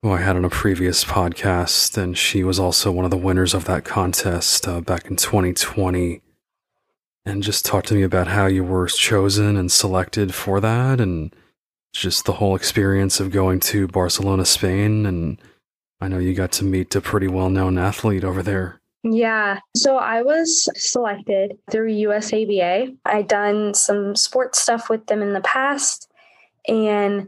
who 0.02 0.12
I 0.12 0.22
had 0.22 0.36
on 0.36 0.46
a 0.46 0.50
previous 0.50 1.04
podcast, 1.04 1.98
and 1.98 2.18
she 2.18 2.44
was 2.44 2.60
also 2.60 2.92
one 2.92 3.06
of 3.06 3.12
the 3.12 3.18
winners 3.18 3.54
of 3.54 3.66
that 3.66 3.86
contest 3.86 4.68
uh, 4.68 4.82
back 4.82 5.06
in 5.06 5.16
2020. 5.16 6.22
And 7.24 7.44
just 7.44 7.66
talk 7.66 7.86
to 7.86 7.94
me 7.94 8.02
about 8.02 8.28
how 8.28 8.48
you 8.48 8.64
were 8.64 8.88
chosen 8.88 9.56
and 9.56 9.72
selected 9.72 10.34
for 10.34 10.60
that, 10.60 11.00
and 11.00 11.36
just 11.94 12.26
the 12.26 12.34
whole 12.34 12.56
experience 12.56 13.20
of 13.20 13.32
going 13.32 13.60
to 13.60 13.88
Barcelona, 13.88 14.44
Spain. 14.44 15.06
And 15.06 15.40
I 16.00 16.08
know 16.08 16.18
you 16.18 16.34
got 16.34 16.52
to 16.54 16.66
meet 16.66 16.96
a 16.96 17.02
pretty 17.02 17.28
well 17.28 17.52
known 17.52 17.78
athlete 17.78 18.24
over 18.24 18.42
there. 18.42 18.82
Yeah. 19.04 19.60
So 19.76 19.98
I 19.98 20.24
was 20.24 20.68
selected 20.76 21.58
through 21.70 21.92
USABA. 21.92 22.98
I'd 23.06 23.28
done 23.28 23.76
some 23.76 24.16
sports 24.16 24.60
stuff 24.60 24.90
with 24.90 25.06
them 25.06 25.22
in 25.22 25.34
the 25.34 25.42
past, 25.42 26.12
and 26.68 27.28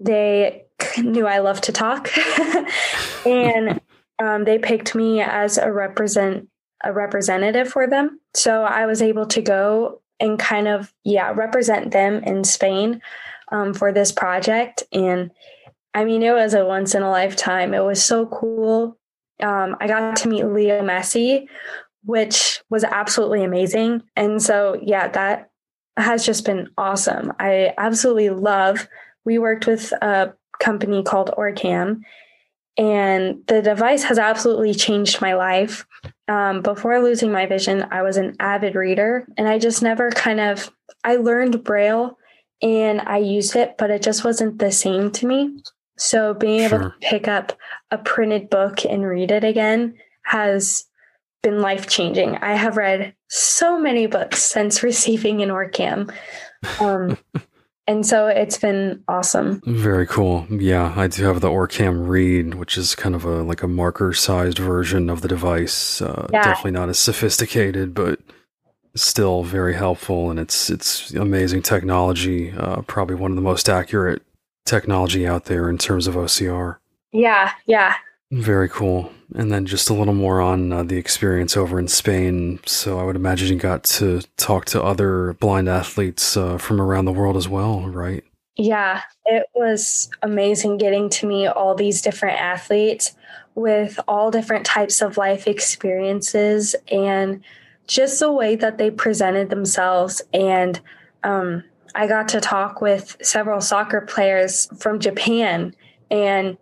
they 0.00 0.61
knew 0.98 1.26
I 1.26 1.38
loved 1.38 1.64
to 1.64 1.72
talk, 1.72 2.10
and 3.26 3.80
um, 4.18 4.44
they 4.44 4.58
picked 4.58 4.94
me 4.94 5.20
as 5.20 5.58
a 5.58 5.72
represent 5.72 6.48
a 6.84 6.92
representative 6.92 7.68
for 7.68 7.86
them. 7.86 8.18
So 8.34 8.64
I 8.64 8.86
was 8.86 9.02
able 9.02 9.26
to 9.26 9.40
go 9.40 10.02
and 10.18 10.38
kind 10.38 10.68
of 10.68 10.92
yeah 11.04 11.32
represent 11.34 11.92
them 11.92 12.22
in 12.24 12.44
Spain 12.44 13.00
um, 13.50 13.74
for 13.74 13.92
this 13.92 14.12
project, 14.12 14.82
and 14.92 15.30
I 15.94 16.04
mean 16.04 16.22
it 16.22 16.32
was 16.32 16.54
a 16.54 16.64
once 16.64 16.94
in 16.94 17.02
a 17.02 17.10
lifetime. 17.10 17.74
It 17.74 17.84
was 17.84 18.02
so 18.02 18.26
cool. 18.26 18.98
Um, 19.42 19.76
I 19.80 19.86
got 19.88 20.16
to 20.16 20.28
meet 20.28 20.44
Leo 20.44 20.82
Messi, 20.82 21.46
which 22.04 22.62
was 22.70 22.84
absolutely 22.84 23.44
amazing, 23.44 24.02
and 24.16 24.42
so 24.42 24.78
yeah 24.82 25.08
that 25.08 25.50
has 25.96 26.24
just 26.24 26.44
been 26.44 26.68
awesome. 26.78 27.32
I 27.38 27.74
absolutely 27.76 28.30
love. 28.30 28.88
We 29.24 29.38
worked 29.38 29.66
with 29.66 29.92
a 29.92 30.32
company 30.62 31.02
called 31.02 31.30
OrCam. 31.36 32.00
And 32.78 33.42
the 33.48 33.60
device 33.60 34.02
has 34.04 34.18
absolutely 34.18 34.72
changed 34.72 35.20
my 35.20 35.34
life. 35.34 35.86
Um, 36.28 36.62
before 36.62 37.02
losing 37.02 37.30
my 37.30 37.44
vision, 37.44 37.86
I 37.90 38.02
was 38.02 38.16
an 38.16 38.36
avid 38.40 38.74
reader 38.74 39.26
and 39.36 39.46
I 39.46 39.58
just 39.58 39.82
never 39.82 40.10
kind 40.10 40.40
of, 40.40 40.70
I 41.04 41.16
learned 41.16 41.64
Braille 41.64 42.16
and 42.62 43.02
I 43.02 43.18
used 43.18 43.56
it, 43.56 43.74
but 43.76 43.90
it 43.90 44.02
just 44.02 44.24
wasn't 44.24 44.58
the 44.58 44.72
same 44.72 45.10
to 45.12 45.26
me. 45.26 45.58
So 45.98 46.32
being 46.32 46.60
able 46.60 46.78
to 46.78 46.94
pick 47.02 47.28
up 47.28 47.52
a 47.90 47.98
printed 47.98 48.48
book 48.48 48.84
and 48.84 49.04
read 49.04 49.30
it 49.30 49.44
again 49.44 49.94
has 50.24 50.84
been 51.42 51.60
life 51.60 51.88
changing. 51.88 52.36
I 52.36 52.54
have 52.54 52.76
read 52.76 53.14
so 53.28 53.78
many 53.78 54.06
books 54.06 54.42
since 54.42 54.82
receiving 54.82 55.42
an 55.42 55.50
OrCam. 55.50 56.12
Um, 56.80 57.18
and 57.86 58.06
so 58.06 58.28
it's 58.28 58.58
been 58.58 59.02
awesome. 59.08 59.60
Very 59.66 60.06
cool. 60.06 60.46
Yeah, 60.50 60.92
I 60.96 61.08
do 61.08 61.24
have 61.24 61.40
the 61.40 61.48
OrCam 61.48 62.06
Read, 62.08 62.54
which 62.54 62.78
is 62.78 62.94
kind 62.94 63.14
of 63.14 63.24
a 63.24 63.42
like 63.42 63.62
a 63.62 63.68
marker-sized 63.68 64.58
version 64.58 65.10
of 65.10 65.20
the 65.20 65.28
device. 65.28 66.00
Uh, 66.00 66.28
yeah. 66.32 66.42
Definitely 66.42 66.72
not 66.72 66.88
as 66.88 66.98
sophisticated, 66.98 67.94
but 67.94 68.20
still 68.94 69.42
very 69.42 69.74
helpful, 69.74 70.30
and 70.30 70.38
it's 70.38 70.70
it's 70.70 71.12
amazing 71.12 71.62
technology. 71.62 72.52
Uh, 72.52 72.82
probably 72.82 73.16
one 73.16 73.32
of 73.32 73.36
the 73.36 73.42
most 73.42 73.68
accurate 73.68 74.22
technology 74.64 75.26
out 75.26 75.46
there 75.46 75.68
in 75.68 75.78
terms 75.78 76.06
of 76.06 76.14
OCR. 76.14 76.76
Yeah, 77.12 77.52
yeah. 77.66 77.94
Very 78.30 78.68
cool. 78.68 79.12
And 79.34 79.50
then 79.50 79.66
just 79.66 79.90
a 79.90 79.94
little 79.94 80.14
more 80.14 80.40
on 80.40 80.72
uh, 80.72 80.82
the 80.82 80.96
experience 80.96 81.56
over 81.56 81.78
in 81.78 81.88
Spain. 81.88 82.60
So 82.66 82.98
I 82.98 83.04
would 83.04 83.16
imagine 83.16 83.52
you 83.52 83.58
got 83.58 83.84
to 83.84 84.22
talk 84.36 84.64
to 84.66 84.82
other 84.82 85.34
blind 85.34 85.68
athletes 85.68 86.36
uh, 86.36 86.58
from 86.58 86.80
around 86.80 87.06
the 87.06 87.12
world 87.12 87.36
as 87.36 87.48
well, 87.48 87.88
right? 87.88 88.24
Yeah, 88.56 89.00
it 89.24 89.46
was 89.54 90.10
amazing 90.22 90.76
getting 90.76 91.08
to 91.10 91.26
meet 91.26 91.48
all 91.48 91.74
these 91.74 92.02
different 92.02 92.38
athletes 92.38 93.14
with 93.54 93.98
all 94.06 94.30
different 94.30 94.66
types 94.66 95.00
of 95.00 95.16
life 95.16 95.46
experiences 95.46 96.74
and 96.90 97.42
just 97.86 98.20
the 98.20 98.32
way 98.32 98.56
that 98.56 98.78
they 98.78 98.90
presented 98.90 99.50
themselves. 99.50 100.22
And 100.32 100.80
um, 101.24 101.64
I 101.94 102.06
got 102.06 102.28
to 102.28 102.40
talk 102.40 102.80
with 102.80 103.16
several 103.22 103.60
soccer 103.60 104.00
players 104.02 104.68
from 104.78 104.98
Japan, 104.98 105.74
and 106.10 106.56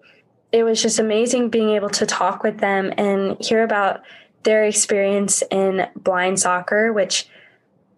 it 0.53 0.65
was 0.65 0.83
just 0.83 0.99
amazing 0.99 1.51
being 1.51 1.71
able 1.71 1.91
to 1.91 2.07
talk 2.07 2.43
with 2.43 2.59
them 2.59 2.93
and 2.97 3.37
hear 3.41 3.63
about 3.63 4.03
their 4.43 4.65
experience 4.65 5.43
in 5.51 5.87
blind 5.97 6.41
soccer, 6.41 6.93
which 6.93 7.29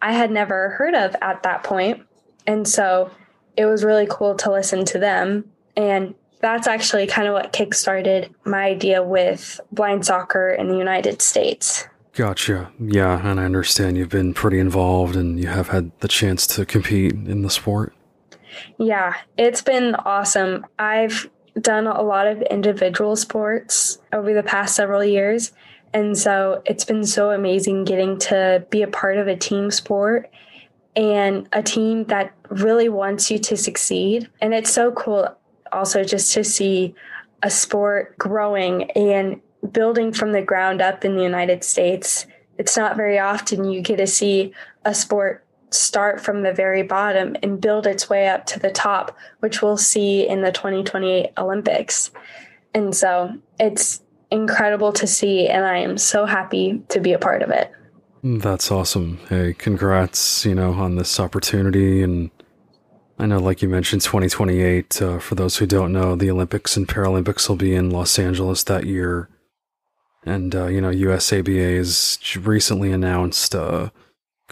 I 0.00 0.12
had 0.12 0.30
never 0.30 0.70
heard 0.70 0.94
of 0.94 1.14
at 1.22 1.42
that 1.44 1.62
point. 1.62 2.02
And 2.46 2.66
so 2.66 3.10
it 3.56 3.66
was 3.66 3.84
really 3.84 4.06
cool 4.10 4.34
to 4.36 4.50
listen 4.50 4.84
to 4.86 4.98
them. 4.98 5.50
And 5.76 6.14
that's 6.40 6.66
actually 6.66 7.06
kind 7.06 7.28
of 7.28 7.34
what 7.34 7.52
kickstarted 7.52 8.34
my 8.44 8.64
idea 8.64 9.02
with 9.02 9.60
blind 9.70 10.04
soccer 10.04 10.50
in 10.50 10.68
the 10.68 10.76
United 10.76 11.22
States. 11.22 11.86
Gotcha. 12.14 12.70
Yeah, 12.78 13.26
and 13.26 13.40
I 13.40 13.44
understand 13.44 13.96
you've 13.96 14.10
been 14.10 14.34
pretty 14.34 14.58
involved 14.58 15.16
and 15.16 15.40
you 15.40 15.46
have 15.46 15.68
had 15.68 15.98
the 16.00 16.08
chance 16.08 16.46
to 16.48 16.66
compete 16.66 17.12
in 17.12 17.42
the 17.42 17.48
sport. 17.48 17.94
Yeah, 18.76 19.14
it's 19.38 19.62
been 19.62 19.94
awesome. 19.94 20.66
I've 20.78 21.30
done 21.60 21.86
a 21.86 22.02
lot 22.02 22.26
of 22.26 22.40
individual 22.42 23.16
sports 23.16 23.98
over 24.12 24.32
the 24.32 24.42
past 24.42 24.76
several 24.76 25.04
years. 25.04 25.52
And 25.94 26.16
so 26.16 26.62
it's 26.64 26.84
been 26.84 27.04
so 27.04 27.30
amazing 27.30 27.84
getting 27.84 28.18
to 28.20 28.64
be 28.70 28.82
a 28.82 28.88
part 28.88 29.18
of 29.18 29.28
a 29.28 29.36
team 29.36 29.70
sport 29.70 30.30
and 30.96 31.48
a 31.52 31.62
team 31.62 32.04
that 32.04 32.34
really 32.48 32.88
wants 32.88 33.30
you 33.30 33.38
to 33.38 33.56
succeed. 33.56 34.28
And 34.40 34.54
it's 34.54 34.72
so 34.72 34.92
cool 34.92 35.28
also 35.70 36.04
just 36.04 36.32
to 36.34 36.44
see 36.44 36.94
a 37.42 37.50
sport 37.50 38.16
growing 38.18 38.90
and 38.92 39.40
building 39.72 40.12
from 40.12 40.32
the 40.32 40.42
ground 40.42 40.80
up 40.80 41.04
in 41.04 41.16
the 41.16 41.22
United 41.22 41.64
States. 41.64 42.26
It's 42.58 42.76
not 42.76 42.96
very 42.96 43.18
often 43.18 43.64
you 43.64 43.80
get 43.80 43.96
to 43.96 44.06
see 44.06 44.52
a 44.84 44.94
sport 44.94 45.44
start 45.74 46.20
from 46.20 46.42
the 46.42 46.52
very 46.52 46.82
bottom 46.82 47.36
and 47.42 47.60
build 47.60 47.86
its 47.86 48.08
way 48.08 48.28
up 48.28 48.46
to 48.46 48.58
the 48.58 48.70
top, 48.70 49.16
which 49.40 49.62
we'll 49.62 49.76
see 49.76 50.26
in 50.26 50.42
the 50.42 50.52
2028 50.52 51.30
Olympics. 51.38 52.10
And 52.74 52.94
so 52.94 53.32
it's 53.60 54.02
incredible 54.30 54.92
to 54.94 55.06
see, 55.06 55.46
and 55.48 55.64
I 55.64 55.78
am 55.78 55.98
so 55.98 56.24
happy 56.24 56.82
to 56.88 57.00
be 57.00 57.12
a 57.12 57.18
part 57.18 57.42
of 57.42 57.50
it. 57.50 57.70
That's 58.24 58.70
awesome. 58.70 59.18
Hey, 59.28 59.52
congrats, 59.52 60.44
you 60.44 60.54
know, 60.54 60.72
on 60.72 60.96
this 60.96 61.18
opportunity. 61.18 62.02
And 62.02 62.30
I 63.18 63.26
know, 63.26 63.38
like 63.38 63.62
you 63.62 63.68
mentioned, 63.68 64.02
2028, 64.02 65.02
uh, 65.02 65.18
for 65.18 65.34
those 65.34 65.56
who 65.56 65.66
don't 65.66 65.92
know, 65.92 66.14
the 66.14 66.30
Olympics 66.30 66.76
and 66.76 66.88
Paralympics 66.88 67.48
will 67.48 67.56
be 67.56 67.74
in 67.74 67.90
Los 67.90 68.18
Angeles 68.18 68.62
that 68.64 68.86
year. 68.86 69.28
And, 70.24 70.54
uh, 70.54 70.66
you 70.66 70.80
know, 70.80 70.90
USABA 70.90 71.76
has 71.76 72.18
recently 72.36 72.92
announced 72.92 73.54
uh, 73.56 73.90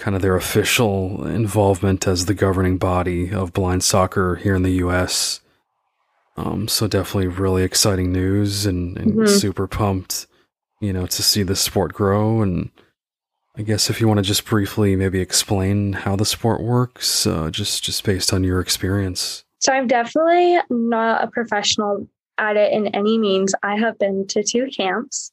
kind 0.01 0.17
of 0.17 0.23
their 0.23 0.35
official 0.35 1.27
involvement 1.27 2.09
as 2.09 2.25
the 2.25 2.35
governing 2.35 2.79
body 2.79 3.31
of 3.31 3.53
blind 3.53 3.85
soccer 3.85 4.37
here 4.37 4.55
in 4.57 4.63
the 4.63 4.83
US. 4.85 5.41
Um, 6.37 6.69
so 6.69 6.89
definitely 6.89 7.29
really 7.29 7.63
exciting 7.63 8.11
news 8.11 8.65
and, 8.65 8.97
and 8.97 9.13
mm-hmm. 9.13 9.27
super 9.27 9.67
pumped, 9.67 10.27
you 10.81 10.93
know, 10.93 11.07
to 11.07 11.23
see 11.23 11.43
the 11.43 11.55
sport 11.55 11.93
grow. 11.93 12.41
And 12.41 12.71
I 13.57 13.63
guess 13.63 13.91
if 13.91 14.01
you 14.01 14.09
want 14.09 14.19
to 14.19 14.23
just 14.23 14.47
briefly 14.47 14.97
maybe 14.97 15.21
explain 15.21 15.93
how 15.93 16.17
the 16.17 16.25
sport 16.25 16.63
works, 16.63 17.27
uh, 17.27 17.51
just 17.51 17.85
just 17.85 18.03
based 18.03 18.33
on 18.33 18.43
your 18.43 18.61
experience. 18.61 19.45
So 19.59 19.71
I'm 19.71 19.87
definitely 19.87 20.59
not 20.71 21.23
a 21.23 21.27
professional 21.27 22.09
at 22.39 22.57
it 22.57 22.73
in 22.73 22.87
any 22.95 23.19
means. 23.19 23.55
I 23.63 23.77
have 23.77 23.99
been 23.99 24.27
to 24.29 24.43
two 24.43 24.69
camps. 24.75 25.31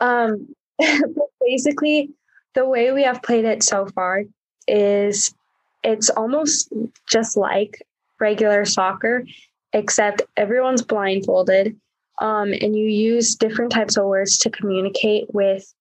Um, 0.00 0.54
basically, 1.46 2.10
the 2.54 2.66
way 2.66 2.92
we 2.92 3.02
have 3.04 3.22
played 3.22 3.44
it 3.44 3.62
so 3.62 3.86
far 3.86 4.24
is 4.66 5.34
it's 5.82 6.10
almost 6.10 6.72
just 7.08 7.36
like 7.36 7.82
regular 8.18 8.64
soccer, 8.64 9.24
except 9.72 10.22
everyone's 10.36 10.82
blindfolded. 10.82 11.78
Um, 12.20 12.52
and 12.52 12.76
you 12.76 12.86
use 12.86 13.34
different 13.34 13.72
types 13.72 13.96
of 13.96 14.04
words 14.04 14.36
to 14.38 14.50
communicate 14.50 15.32
with 15.32 15.72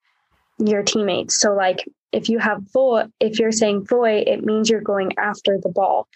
your 0.57 0.83
teammates. 0.83 1.39
So, 1.39 1.53
like 1.53 1.85
if 2.11 2.29
you 2.29 2.39
have 2.39 2.63
voy, 2.73 3.05
if 3.19 3.39
you're 3.39 3.51
saying 3.51 3.85
voy, 3.87 4.23
it 4.25 4.43
means 4.43 4.69
you're 4.69 4.81
going 4.81 5.17
after 5.17 5.59
the 5.61 5.69
ball. 5.69 6.07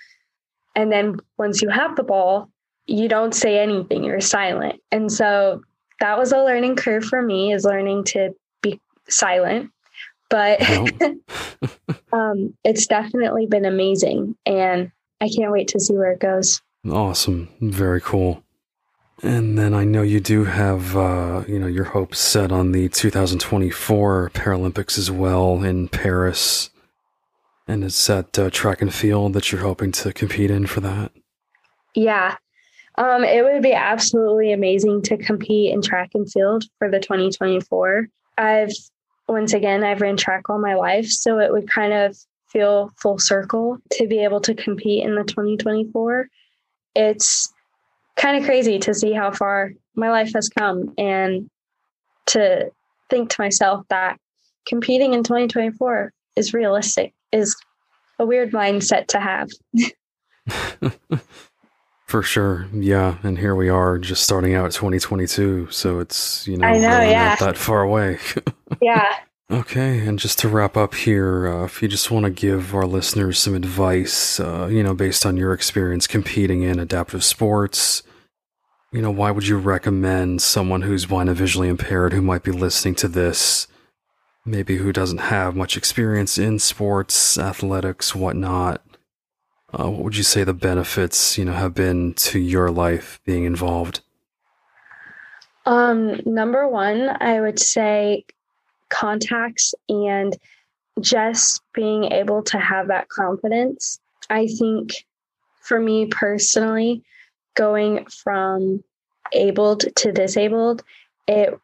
And 0.76 0.92
then 0.92 1.18
once 1.38 1.62
you 1.62 1.70
have 1.70 1.96
the 1.96 2.04
ball, 2.04 2.50
you 2.86 3.08
don't 3.08 3.36
say 3.36 3.60
anything, 3.60 4.04
you're 4.04 4.22
silent. 4.22 4.80
And 4.92 5.12
so 5.12 5.62
that 6.00 6.18
was 6.18 6.32
a 6.32 6.44
learning 6.44 6.78
curve 6.78 7.06
for 7.06 7.22
me 7.22 7.54
is 7.54 7.64
learning 7.64 8.06
to 8.06 8.34
be 8.62 8.80
silent 9.08 9.72
but 10.34 10.60
um, 12.12 12.58
it's 12.64 12.88
definitely 12.88 13.46
been 13.46 13.66
amazing 13.66 14.36
and 14.48 14.92
I 15.22 15.30
can't 15.30 15.52
wait 15.52 15.68
to 15.68 15.80
see 15.80 15.94
where 15.94 16.12
it 16.12 16.20
goes. 16.20 16.60
Awesome. 16.90 17.50
Very 17.62 18.02
cool. 18.02 18.44
And 19.22 19.60
then 19.60 19.76
I 19.76 19.84
know 19.84 20.02
you 20.02 20.20
do 20.20 20.46
have, 20.46 20.98
uh, 20.98 21.44
you 21.48 21.60
know, 21.60 21.68
your 21.68 21.84
hopes 21.84 22.18
set 22.18 22.52
on 22.52 22.72
the 22.72 22.90
2024 22.90 24.32
Paralympics 24.34 24.98
as 24.98 25.12
well 25.12 25.64
in 25.64 25.88
Paris. 25.88 26.72
And 27.68 27.84
it's 27.84 28.08
that 28.08 28.38
uh, 28.40 28.50
track 28.50 28.82
and 28.82 28.92
field 28.92 29.34
that 29.34 29.52
you're 29.52 29.62
hoping 29.62 29.92
to 29.92 30.12
compete 30.14 30.50
in 30.50 30.66
for 30.66 30.82
that. 30.82 31.12
Yeah. 31.94 32.38
Um, 32.98 33.24
it 33.24 33.44
would 33.44 33.62
be 33.62 33.74
absolutely 33.74 34.52
amazing 34.52 35.04
to 35.04 35.18
compete 35.18 35.72
in 35.72 35.84
track 35.84 36.10
and 36.16 36.30
field 36.30 36.64
for 36.80 36.90
the 36.90 37.00
2024. 37.00 38.08
I've 38.40 38.72
once 39.28 39.54
again, 39.54 39.84
I've 39.84 40.02
ran 40.02 40.18
track 40.18 40.50
all 40.50 40.60
my 40.60 40.76
life. 40.76 41.08
So 41.08 41.40
it 41.40 41.52
would 41.52 41.70
kind 41.70 41.94
of 41.94 42.18
feel 42.48 42.92
full 43.02 43.18
circle 43.18 43.78
to 43.94 44.08
be 44.08 44.24
able 44.24 44.42
to 44.42 44.54
compete 44.54 45.04
in 45.04 45.16
the 45.16 45.24
2024. 45.24 46.28
It's 46.96 47.52
kind 48.16 48.38
of 48.38 48.44
crazy 48.44 48.80
to 48.80 48.94
see 48.94 49.14
how 49.14 49.32
far 49.32 49.72
my 49.96 50.12
life 50.12 50.32
has 50.36 50.50
come 50.50 50.94
and 50.98 51.50
to 52.28 52.72
think 53.10 53.30
to 53.30 53.42
myself 53.42 53.86
that 53.90 54.18
competing 54.66 55.14
in 55.14 55.24
2024 55.24 56.14
is 56.36 56.54
realistic 56.54 57.14
is 57.32 57.56
a 58.20 58.26
weird 58.26 58.52
mindset 58.52 59.08
to 59.08 59.20
have. 59.20 59.50
For 62.06 62.22
sure. 62.22 62.68
Yeah. 62.72 63.18
And 63.24 63.40
here 63.40 63.56
we 63.56 63.70
are 63.70 63.98
just 63.98 64.24
starting 64.24 64.54
out 64.54 64.72
2022. 64.72 65.70
So 65.72 66.00
it's, 66.00 66.48
you 66.48 66.58
know, 66.58 66.68
I 66.68 66.78
know, 66.78 67.00
really 67.00 67.12
yeah. 67.12 67.30
not 67.30 67.40
that 67.40 67.58
far 67.58 67.82
away. 67.82 68.20
yeah. 68.82 69.16
Okay. 69.52 70.00
And 70.00 70.18
just 70.18 70.40
to 70.40 70.48
wrap 70.48 70.78
up 70.78 70.96
here, 70.96 71.48
uh, 71.48 71.66
if 71.66 71.82
you 71.82 71.88
just 71.88 72.10
want 72.10 72.26
to 72.26 72.30
give 72.30 72.74
our 72.74 72.86
listeners 72.86 73.40
some 73.40 73.56
advice, 73.56 74.40
uh, 74.40 74.68
you 74.72 74.82
know, 74.82 74.94
based 74.94 75.26
on 75.26 75.38
your 75.38 75.54
experience 75.54 76.08
competing 76.08 76.64
in 76.64 76.80
adaptive 76.80 77.24
sports, 77.24 78.04
you 78.92 79.02
know, 79.02 79.12
why 79.12 79.32
would 79.32 79.48
you 79.48 79.58
recommend 79.58 80.42
someone 80.42 80.84
who's 80.84 81.08
blind 81.08 81.30
and 81.30 81.38
visually 81.38 81.68
impaired 81.68 82.14
who 82.14 82.22
might 82.22 82.44
be 82.44 82.52
listening 82.52 82.96
to 82.96 83.08
this, 83.08 83.68
maybe 84.46 84.78
who 84.78 84.94
doesn't 84.94 85.18
have 85.20 85.56
much 85.56 85.76
experience 85.76 86.38
in 86.38 86.60
sports, 86.60 87.38
athletics, 87.38 88.16
whatnot? 88.16 88.82
Uh, 89.74 89.90
what 89.90 90.04
would 90.04 90.18
you 90.18 90.24
say 90.24 90.44
the 90.44 90.54
benefits, 90.54 91.38
you 91.38 91.44
know, 91.46 91.54
have 91.54 91.74
been 91.74 92.14
to 92.14 92.40
your 92.40 92.70
life 92.70 93.20
being 93.26 93.46
involved? 93.46 94.02
Um, 95.66 96.20
number 96.26 96.68
one, 96.68 97.10
I 97.20 97.42
would 97.42 97.60
say 97.60 98.26
contacts 98.94 99.74
and 99.90 100.38
just 101.02 101.62
being 101.74 102.12
able 102.12 102.44
to 102.44 102.58
have 102.58 102.88
that 102.88 103.10
confidence. 103.10 104.00
I 104.30 104.48
think 104.48 105.06
for 105.62 105.80
me 105.80 106.08
personally, 106.08 107.04
going 107.56 108.06
from 108.06 108.84
abled 109.34 109.86
to 109.96 110.12
disabled, 110.12 110.84
it 111.28 111.58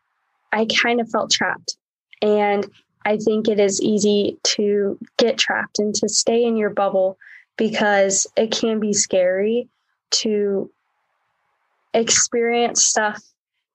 I 0.51 0.65
kind 0.65 0.99
of 0.99 1.09
felt 1.09 1.31
trapped. 1.31 1.77
And 2.21 2.65
I 3.05 3.17
think 3.17 3.47
it 3.47 3.59
is 3.59 3.81
easy 3.81 4.39
to 4.43 4.97
get 5.17 5.37
trapped 5.37 5.79
and 5.79 5.93
to 5.95 6.09
stay 6.09 6.43
in 6.43 6.57
your 6.57 6.71
bubble 6.71 7.17
because 7.57 8.27
it 8.35 8.51
can 8.51 8.79
be 8.79 8.93
scary 8.93 9.67
to 10.11 10.69
experience 11.93 12.83
stuff 12.83 13.21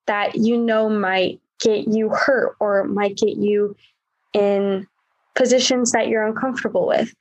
that 0.07 0.37
you 0.37 0.57
know 0.57 0.89
might 0.89 1.41
get 1.61 1.89
you 1.89 2.11
hurt 2.11 2.57
or 2.61 2.85
might 2.85 3.17
get 3.17 3.37
you 3.37 3.77
in 4.33 4.87
positions 5.35 5.93
that 5.93 6.09
you're 6.09 6.27
uncomfortable 6.27 6.87
with. 6.87 7.15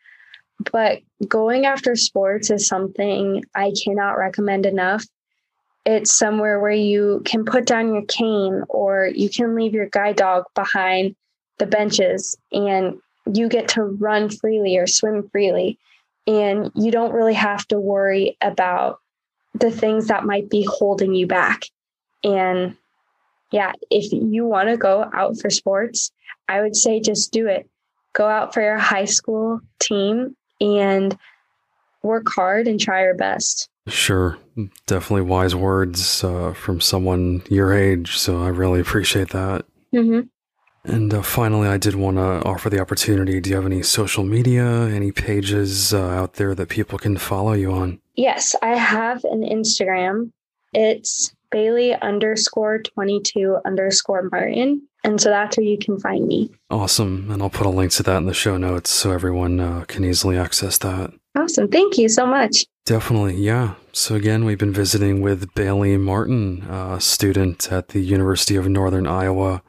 But 0.71 0.99
going 1.27 1.65
after 1.65 1.95
sports 1.95 2.49
is 2.49 2.67
something 2.67 3.43
I 3.55 3.73
cannot 3.83 4.17
recommend 4.17 4.65
enough. 4.65 5.05
It's 5.85 6.17
somewhere 6.17 6.59
where 6.59 6.71
you 6.71 7.21
can 7.25 7.43
put 7.43 7.65
down 7.65 7.93
your 7.93 8.05
cane 8.05 8.63
or 8.69 9.07
you 9.13 9.29
can 9.29 9.55
leave 9.55 9.73
your 9.73 9.87
guide 9.87 10.15
dog 10.15 10.45
behind 10.55 11.15
the 11.57 11.65
benches 11.65 12.37
and 12.51 12.99
you 13.31 13.49
get 13.49 13.67
to 13.69 13.83
run 13.83 14.29
freely 14.29 14.77
or 14.77 14.87
swim 14.87 15.29
freely 15.29 15.77
and 16.25 16.71
you 16.75 16.91
don't 16.91 17.13
really 17.13 17.33
have 17.33 17.67
to 17.67 17.79
worry 17.79 18.37
about 18.41 18.99
the 19.53 19.71
things 19.71 20.07
that 20.07 20.25
might 20.25 20.49
be 20.49 20.65
holding 20.67 21.13
you 21.13 21.27
back. 21.27 21.65
And 22.23 22.77
yeah, 23.53 23.71
if 23.91 24.11
you 24.11 24.45
want 24.45 24.69
to 24.69 24.77
go 24.77 25.07
out 25.13 25.39
for 25.39 25.51
sports, 25.51 26.11
I 26.49 26.61
would 26.61 26.75
say 26.75 26.99
just 26.99 27.31
do 27.31 27.47
it. 27.47 27.69
Go 28.13 28.27
out 28.27 28.51
for 28.51 28.61
your 28.61 28.79
high 28.79 29.05
school 29.05 29.61
team 29.79 30.35
and 30.59 31.15
work 32.01 32.27
hard 32.27 32.67
and 32.67 32.79
try 32.79 33.03
your 33.03 33.13
best. 33.13 33.69
Sure. 33.87 34.39
Definitely 34.87 35.29
wise 35.29 35.53
words 35.53 36.23
uh, 36.23 36.53
from 36.53 36.81
someone 36.81 37.43
your 37.47 37.73
age. 37.73 38.17
So 38.17 38.41
I 38.41 38.47
really 38.47 38.79
appreciate 38.79 39.29
that. 39.29 39.65
Mm-hmm. 39.93 40.21
And 40.91 41.13
uh, 41.13 41.21
finally, 41.21 41.67
I 41.67 41.77
did 41.77 41.93
want 41.93 42.17
to 42.17 42.43
offer 42.45 42.71
the 42.71 42.79
opportunity. 42.79 43.39
Do 43.39 43.51
you 43.51 43.55
have 43.55 43.67
any 43.67 43.83
social 43.83 44.23
media, 44.23 44.65
any 44.87 45.11
pages 45.11 45.93
uh, 45.93 46.01
out 46.01 46.33
there 46.33 46.55
that 46.55 46.69
people 46.69 46.97
can 46.97 47.17
follow 47.17 47.53
you 47.53 47.71
on? 47.71 47.99
Yes, 48.15 48.55
I 48.63 48.75
have 48.75 49.23
an 49.25 49.43
Instagram. 49.43 50.31
It's 50.73 51.33
Bailey 51.53 51.93
underscore 51.93 52.79
22 52.79 53.59
underscore 53.63 54.27
Martin. 54.31 54.81
And 55.03 55.21
so 55.21 55.29
that's 55.29 55.55
where 55.55 55.65
you 55.65 55.77
can 55.77 55.99
find 55.99 56.27
me. 56.27 56.49
Awesome. 56.69 57.29
And 57.29 57.41
I'll 57.41 57.49
put 57.49 57.67
a 57.67 57.69
link 57.69 57.91
to 57.93 58.03
that 58.03 58.17
in 58.17 58.25
the 58.25 58.33
show 58.33 58.57
notes 58.57 58.89
so 58.89 59.11
everyone 59.11 59.59
uh, 59.59 59.85
can 59.87 60.03
easily 60.03 60.37
access 60.37 60.77
that. 60.79 61.13
Awesome. 61.35 61.67
Thank 61.67 61.97
you 61.97 62.09
so 62.09 62.25
much. 62.25 62.65
Definitely. 62.85 63.35
Yeah. 63.35 63.75
So, 63.91 64.15
again, 64.15 64.45
we've 64.45 64.57
been 64.57 64.73
visiting 64.73 65.21
with 65.21 65.53
Bailey 65.53 65.97
Martin, 65.97 66.63
a 66.63 66.99
student 66.99 67.71
at 67.71 67.89
the 67.89 67.99
University 67.99 68.55
of 68.55 68.67
Northern 68.67 69.05
Iowa. 69.05 69.61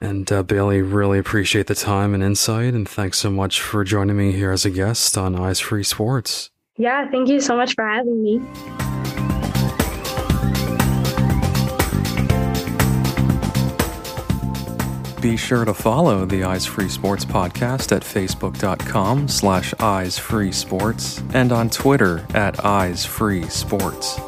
And 0.00 0.30
uh, 0.30 0.42
Bailey, 0.42 0.82
really 0.82 1.18
appreciate 1.18 1.66
the 1.66 1.74
time 1.74 2.14
and 2.14 2.22
insight. 2.22 2.74
And 2.74 2.88
thanks 2.88 3.18
so 3.18 3.30
much 3.30 3.60
for 3.60 3.82
joining 3.82 4.16
me 4.16 4.32
here 4.32 4.52
as 4.52 4.64
a 4.64 4.70
guest 4.70 5.18
on 5.18 5.34
Eyes 5.34 5.60
Free 5.60 5.84
Sports. 5.84 6.50
Yeah. 6.76 7.10
Thank 7.10 7.28
you 7.28 7.40
so 7.40 7.56
much 7.56 7.74
for 7.74 7.86
having 7.86 8.22
me. 8.22 9.33
Be 15.24 15.38
sure 15.38 15.64
to 15.64 15.72
follow 15.72 16.26
the 16.26 16.44
Eyes 16.44 16.66
Free 16.66 16.90
Sports 16.90 17.24
podcast 17.24 17.96
at 17.96 18.02
facebook.com 18.02 19.26
slash 19.26 19.72
eyes 19.80 20.18
free 20.18 20.52
sports 20.52 21.22
and 21.32 21.50
on 21.50 21.70
Twitter 21.70 22.26
at 22.34 22.62
eyes 22.62 23.06
free 23.06 23.48
sports. 23.48 24.20